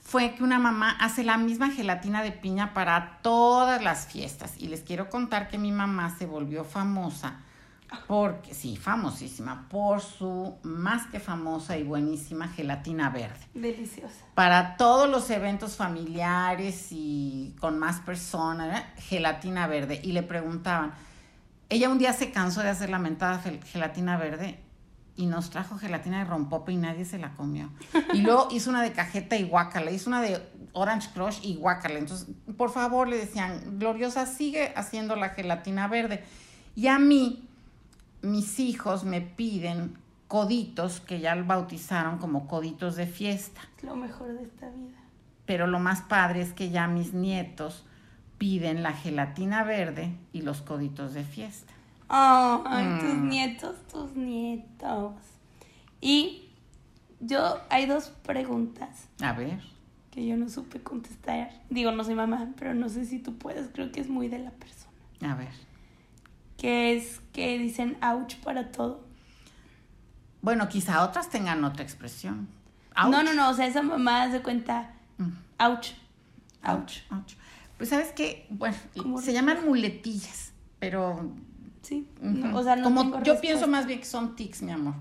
fue 0.00 0.36
que 0.36 0.44
una 0.44 0.60
mamá 0.60 0.92
hace 1.00 1.24
la 1.24 1.36
misma 1.36 1.70
gelatina 1.72 2.22
de 2.22 2.30
piña 2.30 2.72
para 2.72 3.18
todas 3.20 3.82
las 3.82 4.06
fiestas. 4.06 4.52
Y 4.58 4.68
les 4.68 4.82
quiero 4.82 5.10
contar 5.10 5.48
que 5.48 5.58
mi 5.58 5.72
mamá 5.72 6.14
se 6.16 6.26
volvió 6.26 6.62
famosa 6.62 7.40
porque, 8.08 8.52
sí, 8.54 8.76
famosísima, 8.76 9.68
por 9.68 10.00
su 10.00 10.56
más 10.62 11.06
que 11.06 11.20
famosa 11.20 11.76
y 11.78 11.84
buenísima 11.84 12.48
gelatina 12.48 13.10
verde 13.10 13.38
Deliciosa. 13.54 14.24
para 14.34 14.76
todos 14.76 15.08
los 15.08 15.30
eventos 15.30 15.76
familiares 15.76 16.88
y 16.90 17.54
con 17.60 17.78
más 17.78 18.00
personas, 18.00 18.80
¿eh? 18.80 18.84
gelatina 19.02 19.66
verde. 19.66 20.00
Y 20.02 20.12
le 20.12 20.22
preguntaban, 20.22 20.92
ella 21.68 21.88
un 21.88 21.98
día 21.98 22.12
se 22.12 22.32
cansó 22.32 22.60
de 22.62 22.70
hacer 22.70 22.90
la 22.90 22.98
mentada 22.98 23.40
gel- 23.42 23.62
gelatina 23.62 24.16
verde 24.16 24.60
y 25.16 25.26
nos 25.26 25.50
trajo 25.50 25.78
gelatina 25.78 26.18
de 26.18 26.24
rompope 26.24 26.72
y 26.72 26.76
nadie 26.76 27.04
se 27.04 27.18
la 27.18 27.32
comió. 27.34 27.70
Y 28.12 28.20
luego 28.22 28.48
hizo 28.52 28.68
una 28.70 28.82
de 28.82 28.92
cajeta 28.92 29.36
y 29.36 29.44
guacala, 29.44 29.90
hizo 29.90 30.10
una 30.10 30.20
de 30.22 30.42
Orange 30.72 31.08
Crush 31.14 31.38
y 31.42 31.54
guacala. 31.56 31.98
Entonces, 31.98 32.28
por 32.58 32.70
favor, 32.70 33.08
le 33.08 33.16
decían, 33.16 33.78
Gloriosa, 33.78 34.26
sigue 34.26 34.72
haciendo 34.76 35.16
la 35.16 35.30
gelatina 35.30 35.88
verde. 35.88 36.22
Y 36.74 36.88
a 36.88 36.98
mí, 36.98 37.45
mis 38.22 38.58
hijos 38.60 39.04
me 39.04 39.20
piden 39.20 39.96
coditos 40.28 41.00
que 41.00 41.20
ya 41.20 41.34
bautizaron 41.36 42.18
como 42.18 42.48
coditos 42.48 42.96
de 42.96 43.06
fiesta. 43.06 43.60
Es 43.78 43.84
lo 43.84 43.96
mejor 43.96 44.28
de 44.36 44.42
esta 44.44 44.68
vida. 44.70 44.98
Pero 45.44 45.66
lo 45.68 45.78
más 45.78 46.02
padre 46.02 46.40
es 46.42 46.52
que 46.52 46.70
ya 46.70 46.88
mis 46.88 47.12
nietos 47.14 47.84
piden 48.38 48.82
la 48.82 48.92
gelatina 48.92 49.62
verde 49.64 50.12
y 50.32 50.42
los 50.42 50.62
coditos 50.62 51.14
de 51.14 51.22
fiesta. 51.24 51.72
Oh, 52.08 52.62
ay, 52.66 52.84
tus 53.00 53.14
Mm. 53.14 53.28
nietos, 53.28 53.76
tus 53.90 54.14
nietos. 54.16 55.12
Y 56.00 56.48
yo, 57.20 57.58
hay 57.70 57.86
dos 57.86 58.08
preguntas 58.24 59.08
A 59.22 59.32
ver. 59.32 59.60
que 60.10 60.26
yo 60.26 60.36
no 60.36 60.48
supe 60.48 60.82
contestar. 60.82 61.50
Digo, 61.70 61.90
no 61.92 62.04
soy 62.04 62.14
mamá, 62.14 62.52
pero 62.58 62.74
no 62.74 62.88
sé 62.88 63.04
si 63.04 63.18
tú 63.20 63.36
puedes, 63.38 63.68
creo 63.72 63.90
que 63.92 64.00
es 64.00 64.08
muy 64.08 64.28
de 64.28 64.38
la 64.40 64.50
persona. 64.50 65.32
A 65.32 65.34
ver. 65.36 65.48
Que 66.56 66.96
es 66.96 67.20
que 67.32 67.58
dicen 67.58 67.96
ouch 68.02 68.36
para 68.36 68.72
todo. 68.72 69.04
Bueno, 70.42 70.68
quizá 70.68 71.02
otras 71.04 71.28
tengan 71.28 71.64
otra 71.64 71.82
expresión. 71.82 72.48
Ouch. 72.96 73.10
No, 73.10 73.22
no, 73.22 73.34
no, 73.34 73.50
o 73.50 73.54
sea, 73.54 73.66
esa 73.66 73.82
mamá 73.82 74.30
se 74.30 74.40
cuenta 74.42 74.92
Mm. 75.18 75.32
ouch. 75.60 75.90
Ouch. 76.64 76.98
Ouch. 77.10 77.34
Pues 77.78 77.90
sabes 77.90 78.12
qué, 78.12 78.46
bueno, 78.50 78.76
¿Cómo 78.96 79.20
se 79.20 79.32
llaman 79.32 79.64
muletillas, 79.66 80.52
pero 80.78 81.30
Sí, 81.82 82.08
no, 82.20 82.56
o 82.56 82.62
sea, 82.62 82.74
no 82.76 82.84
como 82.84 83.00
tengo 83.02 83.12
yo 83.16 83.18
respuesta. 83.20 83.40
pienso 83.42 83.66
más 83.68 83.86
bien 83.86 83.98
que 84.00 84.04
son 84.06 84.34
tics, 84.34 84.62
mi 84.62 84.72
amor. 84.72 84.94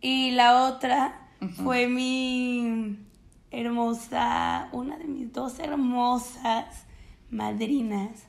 Y 0.00 0.32
la 0.32 0.64
otra 0.64 1.28
fue 1.62 1.86
mi 1.88 2.98
hermosa, 3.50 4.68
una 4.72 4.96
de 4.98 5.04
mis 5.04 5.32
dos 5.32 5.58
hermosas 5.58 6.84
madrinas, 7.30 8.24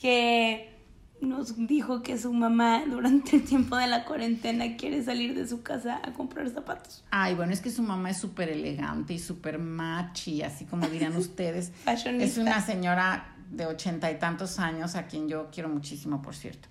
que 0.00 0.77
nos 1.20 1.66
dijo 1.66 2.02
que 2.02 2.18
su 2.18 2.32
mamá 2.32 2.84
durante 2.86 3.36
el 3.36 3.44
tiempo 3.44 3.76
de 3.76 3.86
la 3.86 4.04
cuarentena 4.04 4.76
quiere 4.76 5.02
salir 5.02 5.34
de 5.34 5.46
su 5.46 5.62
casa 5.62 6.00
a 6.04 6.12
comprar 6.12 6.48
zapatos. 6.50 7.04
Ay, 7.10 7.34
bueno, 7.34 7.52
es 7.52 7.60
que 7.60 7.70
su 7.70 7.82
mamá 7.82 8.10
es 8.10 8.18
súper 8.18 8.48
elegante 8.48 9.14
y 9.14 9.18
súper 9.18 9.58
machi, 9.58 10.42
así 10.42 10.64
como 10.64 10.86
dirían 10.86 11.16
ustedes. 11.16 11.72
Es 11.86 12.38
una 12.38 12.60
señora 12.64 13.34
de 13.50 13.66
ochenta 13.66 14.10
y 14.10 14.18
tantos 14.18 14.58
años, 14.58 14.94
a 14.94 15.06
quien 15.06 15.28
yo 15.28 15.48
quiero 15.50 15.68
muchísimo, 15.68 16.22
por 16.22 16.34
cierto. 16.34 16.68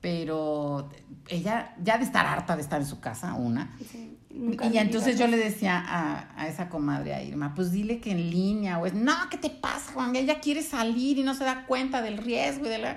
Pero 0.00 0.88
ella 1.28 1.74
ya 1.82 1.98
de 1.98 2.04
estar 2.04 2.24
harta 2.24 2.56
de 2.56 2.62
estar 2.62 2.80
en 2.80 2.86
su 2.86 3.00
casa, 3.00 3.34
una. 3.34 3.76
Sí, 3.90 4.16
nunca 4.30 4.66
Y 4.66 4.78
entonces 4.78 5.18
yo 5.18 5.26
le 5.26 5.36
decía 5.36 5.78
a, 5.78 6.40
a 6.40 6.48
esa 6.48 6.70
comadre, 6.70 7.12
a 7.12 7.22
Irma, 7.22 7.54
pues 7.54 7.70
dile 7.70 8.00
que 8.00 8.12
en 8.12 8.30
línea, 8.30 8.78
o 8.78 8.86
es, 8.86 8.94
no, 8.94 9.12
¿qué 9.30 9.36
te 9.36 9.50
pasa, 9.50 9.92
Juan? 9.92 10.16
Ella 10.16 10.40
quiere 10.40 10.62
salir 10.62 11.18
y 11.18 11.22
no 11.22 11.34
se 11.34 11.44
da 11.44 11.66
cuenta 11.66 12.00
del 12.00 12.16
riesgo 12.16 12.64
y 12.64 12.70
de 12.70 12.78
la... 12.78 12.96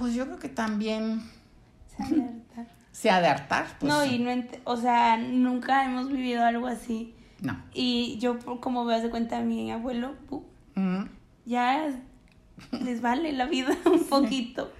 Pues 0.00 0.14
yo 0.14 0.24
creo 0.24 0.38
que 0.38 0.48
también 0.48 1.22
Se 1.94 2.02
alerta. 2.02 2.66
se 2.92 3.10
ha 3.10 3.20
de 3.20 3.28
hartar. 3.28 3.66
Pues, 3.78 3.92
no, 3.92 4.04
y 4.04 4.18
no, 4.18 4.32
o 4.64 4.76
sea, 4.76 5.18
nunca 5.18 5.84
hemos 5.84 6.08
vivido 6.08 6.42
algo 6.44 6.66
así. 6.66 7.14
No. 7.42 7.62
Y 7.74 8.16
yo, 8.18 8.38
como 8.60 8.86
veas 8.86 9.02
de 9.02 9.10
cuenta, 9.10 9.40
mi 9.42 9.70
abuelo, 9.70 10.14
pu, 10.26 10.42
ya 11.44 11.90
les 12.72 13.02
vale 13.02 13.32
la 13.32 13.44
vida 13.44 13.76
un 13.84 14.04
poquito. 14.04 14.72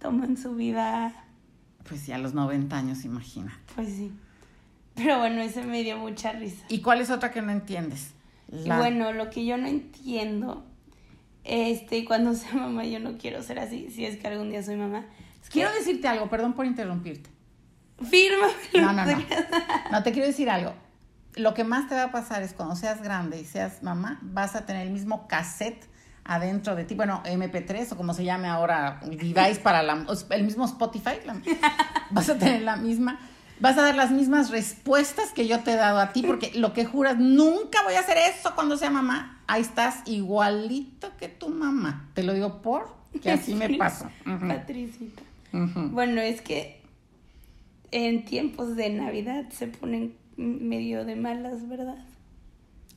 Toman 0.00 0.36
su 0.36 0.56
vida, 0.56 1.14
Pues 1.88 2.06
ya 2.06 2.16
a 2.16 2.18
los 2.18 2.34
90 2.34 2.76
años, 2.76 3.04
imagina. 3.04 3.56
pues 3.74 3.88
sí. 3.88 4.12
Pero 4.96 5.18
bueno, 5.18 5.40
ese 5.42 5.62
me 5.62 5.82
dio 5.84 5.96
mucha 5.96 6.32
risa. 6.32 6.64
¿Y 6.68 6.80
cuál 6.80 7.00
es 7.00 7.10
otra 7.10 7.30
que 7.30 7.40
no 7.40 7.52
entiendes? 7.52 8.14
Y 8.52 8.68
bueno, 8.68 9.12
lo 9.12 9.30
que 9.30 9.44
yo 9.46 9.56
no 9.56 9.68
entiendo, 9.68 10.64
este, 11.44 12.04
cuando 12.04 12.34
sea 12.34 12.54
mamá, 12.54 12.84
yo 12.84 12.98
no 13.00 13.16
quiero 13.18 13.42
ser 13.42 13.58
así, 13.58 13.90
si 13.90 14.04
es 14.06 14.16
que 14.18 14.26
algún 14.28 14.50
día 14.50 14.62
soy 14.62 14.76
mamá. 14.76 15.06
Es 15.42 15.48
que 15.48 15.54
Quiero 15.54 15.72
decirte 15.72 16.08
algo, 16.08 16.28
perdón 16.30 16.54
por 16.54 16.66
interrumpirte. 16.66 17.30
firma. 18.10 18.46
No, 18.74 18.92
no, 18.92 19.04
no. 19.06 19.18
No, 19.92 20.02
te 20.02 20.12
quiero 20.12 20.26
decir 20.26 20.50
algo. 20.50 20.72
Lo 21.36 21.52
que 21.54 21.64
más 21.64 21.88
te 21.88 21.94
va 21.94 22.04
a 22.04 22.12
pasar 22.12 22.42
es 22.42 22.52
cuando 22.54 22.76
seas 22.76 23.02
grande 23.02 23.40
y 23.40 23.44
seas 23.44 23.82
mamá, 23.82 24.18
vas 24.22 24.54
a 24.56 24.66
tener 24.66 24.86
el 24.86 24.92
mismo 24.92 25.26
cassette 25.28 25.84
adentro 26.26 26.74
de 26.74 26.84
ti, 26.84 26.94
bueno, 26.94 27.22
MP3 27.26 27.92
o 27.92 27.96
como 27.96 28.14
se 28.14 28.24
llame 28.24 28.48
ahora, 28.48 29.00
el 29.02 29.18
device 29.34 29.60
para 29.60 29.82
la, 29.82 30.06
el 30.30 30.44
mismo 30.44 30.64
Spotify, 30.64 31.16
la- 31.26 31.36
vas 32.10 32.30
a 32.30 32.38
tener 32.38 32.62
la 32.62 32.76
misma, 32.76 33.18
vas 33.60 33.78
a 33.78 33.82
dar 33.82 33.94
las 33.94 34.10
mismas 34.10 34.50
respuestas 34.50 35.32
que 35.32 35.46
yo 35.46 35.60
te 35.60 35.72
he 35.72 35.76
dado 35.76 35.98
a 35.98 36.12
ti, 36.12 36.22
porque 36.22 36.52
lo 36.54 36.72
que 36.72 36.84
juras, 36.84 37.18
nunca 37.18 37.82
voy 37.84 37.94
a 37.94 38.00
hacer 38.00 38.18
eso 38.18 38.54
cuando 38.54 38.76
sea 38.76 38.90
mamá, 38.90 39.42
ahí 39.46 39.62
estás 39.62 40.02
igualito 40.06 41.10
que 41.18 41.28
tu 41.28 41.48
mamá. 41.48 42.10
Te 42.14 42.22
lo 42.22 42.32
digo 42.32 42.62
por 42.62 42.94
que 43.20 43.30
así 43.30 43.54
me 43.54 43.76
pasa. 43.76 44.10
Patricita. 44.24 45.22
Bueno, 45.52 46.20
es 46.20 46.40
que 46.40 46.82
en 47.92 48.24
tiempos 48.24 48.74
de 48.74 48.90
Navidad 48.90 49.48
se 49.50 49.68
ponen 49.68 50.16
medio 50.36 51.04
de 51.04 51.14
malas, 51.14 51.68
¿verdad? 51.68 52.04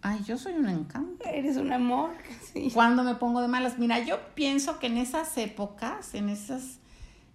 Ay, 0.01 0.21
yo 0.25 0.37
soy 0.37 0.53
un 0.53 0.69
encanto. 0.69 1.27
Eres 1.27 1.57
un 1.57 1.71
amor, 1.71 2.11
sí. 2.53 2.71
Cuando 2.73 3.03
me 3.03 3.15
pongo 3.15 3.41
de 3.41 3.47
malas, 3.47 3.77
mira, 3.77 3.99
yo 3.99 4.19
pienso 4.33 4.79
que 4.79 4.87
en 4.87 4.97
esas 4.97 5.37
épocas, 5.37 6.15
en 6.15 6.29
esas 6.29 6.79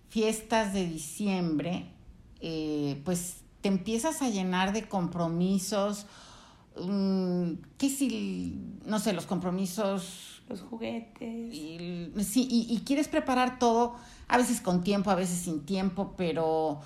fiestas 0.08 0.72
de 0.72 0.87
diciembre, 0.87 1.91
eh, 2.42 3.00
pues 3.05 3.38
te 3.62 3.68
empiezas 3.68 4.20
a 4.22 4.28
llenar 4.28 4.72
de 4.72 4.88
compromisos, 4.88 6.07
mm, 6.76 7.52
¿qué 7.78 7.88
si, 7.88 8.59
no 8.85 8.98
sé, 8.98 9.12
los 9.12 9.26
compromisos, 9.26 10.42
Los 10.48 10.61
juguetes. 10.62 11.55
y, 11.55 12.12
sí, 12.24 12.48
y, 12.50 12.66
y 12.74 12.81
quieres 12.81 13.09
preparar 13.09 13.59
todo, 13.59 13.94
a 14.28 14.37
veces 14.38 14.61
con 14.61 14.83
tiempo, 14.83 15.11
a 15.11 15.14
veces 15.14 15.38
sin 15.38 15.64
tiempo, 15.64 16.14
pero 16.16 16.81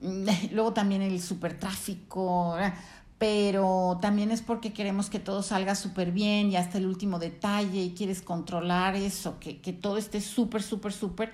mm, 0.00 0.26
luego 0.52 0.72
también 0.72 1.02
el 1.02 1.20
supertráfico, 1.20 2.54
¿verdad? 2.54 2.74
pero 3.18 3.98
también 4.02 4.30
es 4.30 4.42
porque 4.42 4.72
queremos 4.74 5.08
que 5.08 5.18
todo 5.18 5.42
salga 5.42 5.74
súper 5.74 6.12
bien 6.12 6.50
y 6.50 6.56
hasta 6.56 6.78
el 6.78 6.86
último 6.86 7.18
detalle 7.18 7.82
y 7.82 7.94
quieres 7.94 8.20
controlar 8.22 8.94
eso, 8.94 9.38
que, 9.40 9.60
que 9.60 9.72
todo 9.72 9.96
esté 9.96 10.20
súper, 10.20 10.62
súper, 10.62 10.92
súper. 10.92 11.32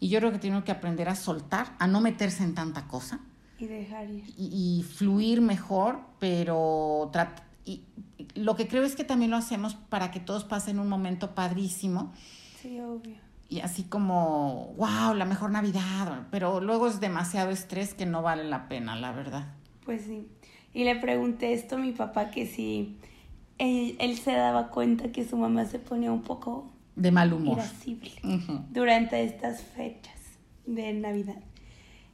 Y 0.00 0.08
yo 0.08 0.18
creo 0.18 0.32
que 0.32 0.38
tienen 0.38 0.62
que 0.62 0.72
aprender 0.72 1.08
a 1.08 1.14
soltar, 1.14 1.74
a 1.78 1.86
no 1.86 2.00
meterse 2.00 2.42
en 2.42 2.54
tanta 2.54 2.88
cosa 2.88 3.20
Y 3.58 3.66
dejar 3.66 4.08
ir. 4.10 4.24
y, 4.36 4.78
y 4.78 4.82
fluir 4.82 5.40
mejor, 5.42 6.00
pero 6.18 7.10
y, 7.66 7.82
y 8.16 8.40
lo 8.40 8.56
que 8.56 8.66
creo 8.66 8.82
es 8.82 8.96
que 8.96 9.04
también 9.04 9.30
lo 9.30 9.36
hacemos 9.36 9.74
para 9.74 10.10
que 10.10 10.18
todos 10.20 10.44
pasen 10.44 10.78
un 10.78 10.88
momento 10.88 11.34
padrísimo 11.34 12.12
Sí, 12.62 12.80
obvio. 12.80 13.16
y 13.50 13.60
así 13.60 13.84
como, 13.84 14.72
wow, 14.78 15.14
la 15.14 15.24
mejor 15.26 15.50
Navidad, 15.50 16.26
pero 16.30 16.60
luego 16.60 16.86
es 16.88 17.00
demasiado 17.00 17.50
estrés 17.50 17.92
que 17.94 18.06
no 18.06 18.22
vale 18.22 18.44
la 18.44 18.68
pena, 18.68 18.96
la 18.96 19.12
verdad. 19.12 19.48
Pues 19.84 20.02
sí. 20.02 20.26
Y 20.72 20.84
le 20.84 20.96
pregunté 20.96 21.52
esto 21.52 21.74
a 21.76 21.78
mi 21.78 21.92
papá 21.92 22.30
que 22.30 22.46
si 22.46 22.96
él, 23.58 23.96
él 23.98 24.16
se 24.18 24.32
daba 24.32 24.68
cuenta 24.68 25.10
que 25.12 25.26
su 25.28 25.36
mamá 25.36 25.64
se 25.66 25.78
ponía 25.78 26.12
un 26.12 26.22
poco 26.22 26.70
De 27.00 27.10
mal 27.10 27.32
humor. 27.32 27.58
irascible 27.58 28.12
durante 28.70 29.22
estas 29.24 29.62
fechas 29.62 30.18
de 30.66 30.92
Navidad. 30.92 31.36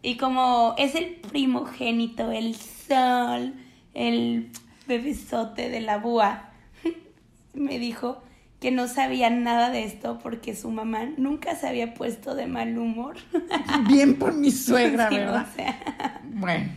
Y 0.02 0.16
como 0.16 0.74
es 0.78 0.94
el 0.94 1.16
primogénito, 1.16 2.30
el 2.30 2.54
sol, 2.54 3.54
el 3.94 4.50
bebesote 4.86 5.68
de 5.68 5.80
la 5.80 5.98
búa, 5.98 6.50
me 7.54 7.78
dijo 7.78 8.22
que 8.60 8.70
no 8.70 8.86
sabía 8.88 9.28
nada 9.30 9.70
de 9.70 9.84
esto 9.84 10.18
porque 10.22 10.54
su 10.54 10.70
mamá 10.70 11.04
nunca 11.18 11.56
se 11.56 11.66
había 11.68 11.92
puesto 11.94 12.34
de 12.34 12.46
mal 12.46 12.78
humor. 12.78 13.16
Bien 13.88 14.16
por 14.18 14.32
mi 14.34 14.50
suegra, 14.50 15.08
Sí, 15.10 15.16
¿verdad? 15.16 15.46
o 15.50 15.54
sea, 15.56 16.20
Bueno. 16.24 16.70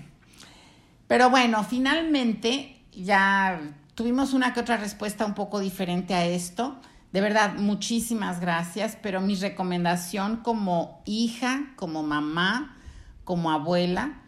Pero 1.08 1.30
bueno, 1.30 1.64
finalmente 1.64 2.76
ya 2.92 3.60
tuvimos 3.96 4.34
una 4.34 4.54
que 4.54 4.60
otra 4.60 4.78
respuesta 4.78 5.26
un 5.26 5.34
poco 5.34 5.60
diferente 5.60 6.14
a 6.14 6.26
esto. 6.26 6.80
De 7.12 7.22
verdad, 7.22 7.56
muchísimas 7.56 8.40
gracias, 8.40 8.98
pero 9.02 9.20
mi 9.20 9.36
recomendación 9.36 10.38
como 10.38 11.02
hija, 11.06 11.72
como 11.76 12.04
mamá, 12.04 12.78
como 13.24 13.52
abuela, 13.52 14.22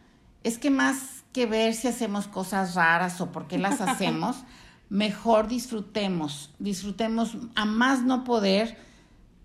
es 0.44 0.58
que 0.58 0.72
más 0.72 1.24
que 1.32 1.46
ver 1.46 1.76
si 1.76 1.88
hacemos 1.88 2.28
cosas 2.28 2.74
raras 2.74 3.22
o 3.22 3.32
por 3.32 3.48
qué 3.48 3.60
las 3.60 3.82
hacemos, 3.82 4.38
mejor 4.90 5.48
disfrutemos, 5.48 6.54
disfrutemos 6.60 7.38
a 7.56 7.66
más 7.66 8.04
no 8.04 8.24
poder 8.24 8.78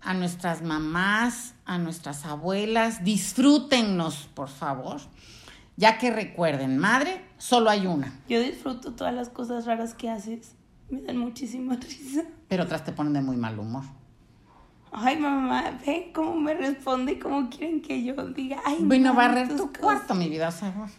a 0.01 0.13
nuestras 0.13 0.61
mamás, 0.61 1.53
a 1.65 1.77
nuestras 1.77 2.25
abuelas, 2.25 3.03
disfrútennos, 3.03 4.29
por 4.33 4.49
favor. 4.49 4.99
Ya 5.75 5.99
que 5.99 6.11
recuerden, 6.11 6.77
madre, 6.79 7.23
solo 7.37 7.69
hay 7.69 7.85
una, 7.85 8.19
yo 8.27 8.41
disfruto 8.41 8.93
todas 8.93 9.13
las 9.13 9.29
cosas 9.29 9.65
raras 9.65 9.93
que 9.93 10.09
haces. 10.09 10.56
Me 10.89 11.01
dan 11.01 11.17
muchísima 11.17 11.75
risa. 11.75 12.23
pero 12.47 12.63
otras 12.63 12.83
te 12.85 12.91
ponen 12.93 13.13
de 13.13 13.21
muy 13.21 13.35
mal 13.37 13.57
humor. 13.59 13.83
Ay, 14.91 15.17
mamá, 15.17 15.79
ven 15.85 16.11
cómo 16.13 16.35
me 16.35 16.53
responde 16.53 17.13
y 17.13 17.19
cómo 17.19 17.49
quieren 17.49 17.81
que 17.81 18.03
yo 18.03 18.13
diga. 18.29 18.57
Ay, 18.65 18.77
Bueno, 18.81 19.13
mamá, 19.13 19.27
barrer 19.27 19.49
tu 19.49 19.67
cosas. 19.67 19.77
cuarto, 19.79 20.15
mi 20.15 20.29
vida, 20.29 20.49
bueno. 20.75 20.91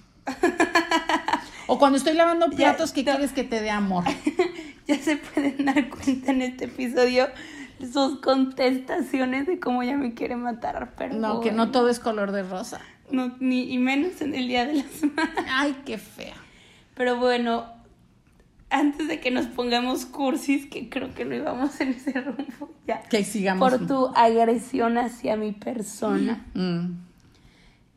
O 1.66 1.78
cuando 1.78 1.98
estoy 1.98 2.14
lavando 2.14 2.46
Ya, 2.50 2.56
platos, 2.56 2.92
¿qué 2.92 3.02
no. 3.02 3.12
quieres 3.12 3.32
que 3.32 3.44
te 3.44 3.60
dé 3.60 3.70
amor? 3.70 4.04
Ya 4.86 4.96
se 4.98 5.16
pueden 5.18 5.66
dar 5.66 5.90
cuenta 5.90 6.30
en 6.30 6.40
este 6.40 6.64
episodio 6.64 7.28
sus 7.92 8.20
contestaciones 8.20 9.46
de 9.46 9.60
cómo 9.60 9.82
ella 9.82 9.98
me 9.98 10.14
quiere 10.14 10.34
matar, 10.36 10.94
pero 10.96 11.14
No, 11.14 11.40
que 11.40 11.52
no 11.52 11.70
todo 11.70 11.90
es 11.90 11.98
color 12.00 12.32
de 12.32 12.42
rosa. 12.42 12.80
no, 13.10 13.36
ni 13.38 13.70
y 13.72 13.76
menos 13.76 14.20
en 14.22 14.34
el 14.34 14.48
día 14.48 14.64
de 14.64 14.74
las 14.76 14.86
madres. 15.14 15.44
Ay, 15.50 15.76
qué 15.84 15.98
fea. 15.98 16.36
Pero 16.94 17.18
bueno, 17.18 17.66
antes 18.70 19.08
de 19.08 19.20
que 19.20 19.30
nos 19.30 19.46
pongamos 19.46 20.06
cursis, 20.06 20.66
que 20.66 20.88
creo 20.88 21.14
que 21.14 21.24
no 21.24 21.34
íbamos 21.34 21.80
en 21.80 21.90
ese 21.90 22.12
rumbo 22.20 22.70
ya. 22.86 23.02
Que 23.02 23.24
sigamos. 23.24 23.70
Por 23.70 23.86
tu 23.86 24.06
agresión 24.14 24.98
hacia 24.98 25.36
mi 25.36 25.52
persona. 25.52 26.46
Mm. 26.54 26.98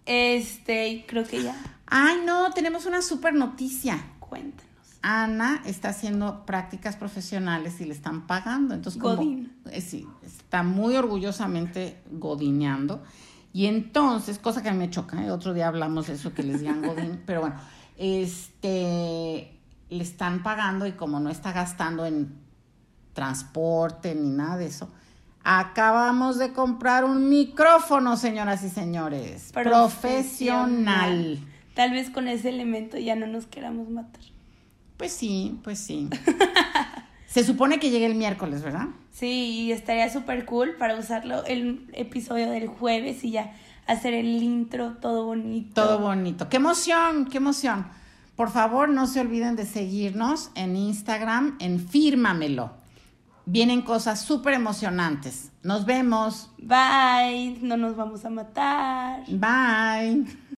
Este, 0.05 0.89
y 0.89 1.03
creo 1.03 1.25
que 1.25 1.43
ya. 1.43 1.55
Ay, 1.87 2.17
no, 2.25 2.51
tenemos 2.51 2.85
una 2.85 3.01
super 3.01 3.33
noticia. 3.33 4.01
Cuéntanos. 4.19 4.71
Ana 5.01 5.61
está 5.65 5.89
haciendo 5.89 6.45
prácticas 6.45 6.95
profesionales 6.95 7.81
y 7.81 7.85
le 7.85 7.93
están 7.93 8.27
pagando. 8.27 8.75
Entonces, 8.75 9.01
como, 9.01 9.15
Godín. 9.15 9.53
eh, 9.71 9.81
sí, 9.81 10.07
está 10.23 10.63
muy 10.63 10.95
orgullosamente 10.95 11.97
godineando. 12.11 13.03
Y 13.53 13.65
entonces, 13.65 14.39
cosa 14.39 14.61
que 14.63 14.69
a 14.69 14.73
mí 14.73 14.77
me 14.77 14.89
choca, 14.89 15.23
¿eh? 15.25 15.31
otro 15.31 15.53
día 15.53 15.67
hablamos 15.67 16.07
de 16.07 16.13
eso, 16.13 16.33
que 16.33 16.43
les 16.43 16.61
digan 16.61 16.81
godín, 16.81 17.21
pero 17.25 17.41
bueno, 17.41 17.55
este, 17.97 19.59
le 19.91 20.03
están 20.03 20.41
pagando 20.41 20.87
y 20.87 20.93
como 20.93 21.19
no 21.19 21.29
está 21.29 21.51
gastando 21.51 22.05
en 22.05 22.33
transporte 23.13 24.15
ni 24.15 24.29
nada 24.29 24.57
de 24.57 24.67
eso, 24.67 24.89
acabamos 25.43 26.37
de 26.37 26.53
comprar 26.53 27.03
un 27.03 27.29
micrófono, 27.29 28.15
señoras 28.15 28.63
y 28.63 28.69
señores, 28.69 29.51
profesional. 29.53 31.39
Tal 31.75 31.91
vez 31.91 32.09
con 32.09 32.29
ese 32.29 32.49
elemento 32.49 32.97
ya 32.97 33.15
no 33.15 33.27
nos 33.27 33.47
queramos 33.47 33.89
matar. 33.89 34.21
Pues 34.95 35.11
sí, 35.11 35.59
pues 35.61 35.79
sí. 35.79 36.09
Se 37.27 37.43
supone 37.43 37.79
que 37.79 37.89
llegue 37.89 38.05
el 38.05 38.15
miércoles, 38.15 38.61
¿verdad? 38.61 38.87
Sí, 39.11 39.65
y 39.65 39.71
estaría 39.73 40.09
súper 40.09 40.45
cool 40.45 40.75
para 40.77 40.97
usarlo 40.97 41.43
el 41.45 41.89
episodio 41.93 42.49
del 42.49 42.67
jueves 42.67 43.23
y 43.25 43.31
ya 43.31 43.53
hacer 43.87 44.13
el 44.13 44.41
intro 44.41 44.93
todo 45.01 45.25
bonito. 45.25 45.81
Todo 45.81 45.99
bonito. 45.99 46.47
¡Qué 46.47 46.57
emoción! 46.57 47.25
¡Qué 47.25 47.37
emoción! 47.37 47.85
Por 48.41 48.49
favor, 48.49 48.89
no 48.89 49.05
se 49.05 49.19
olviden 49.19 49.55
de 49.55 49.67
seguirnos 49.67 50.49
en 50.55 50.75
Instagram, 50.75 51.57
en 51.59 51.79
Fírmamelo. 51.79 52.71
Vienen 53.45 53.83
cosas 53.83 54.19
súper 54.19 54.55
emocionantes. 54.55 55.51
Nos 55.61 55.85
vemos. 55.85 56.49
Bye, 56.57 57.59
no 57.61 57.77
nos 57.77 57.95
vamos 57.95 58.25
a 58.25 58.31
matar. 58.31 59.25
Bye. 59.27 60.25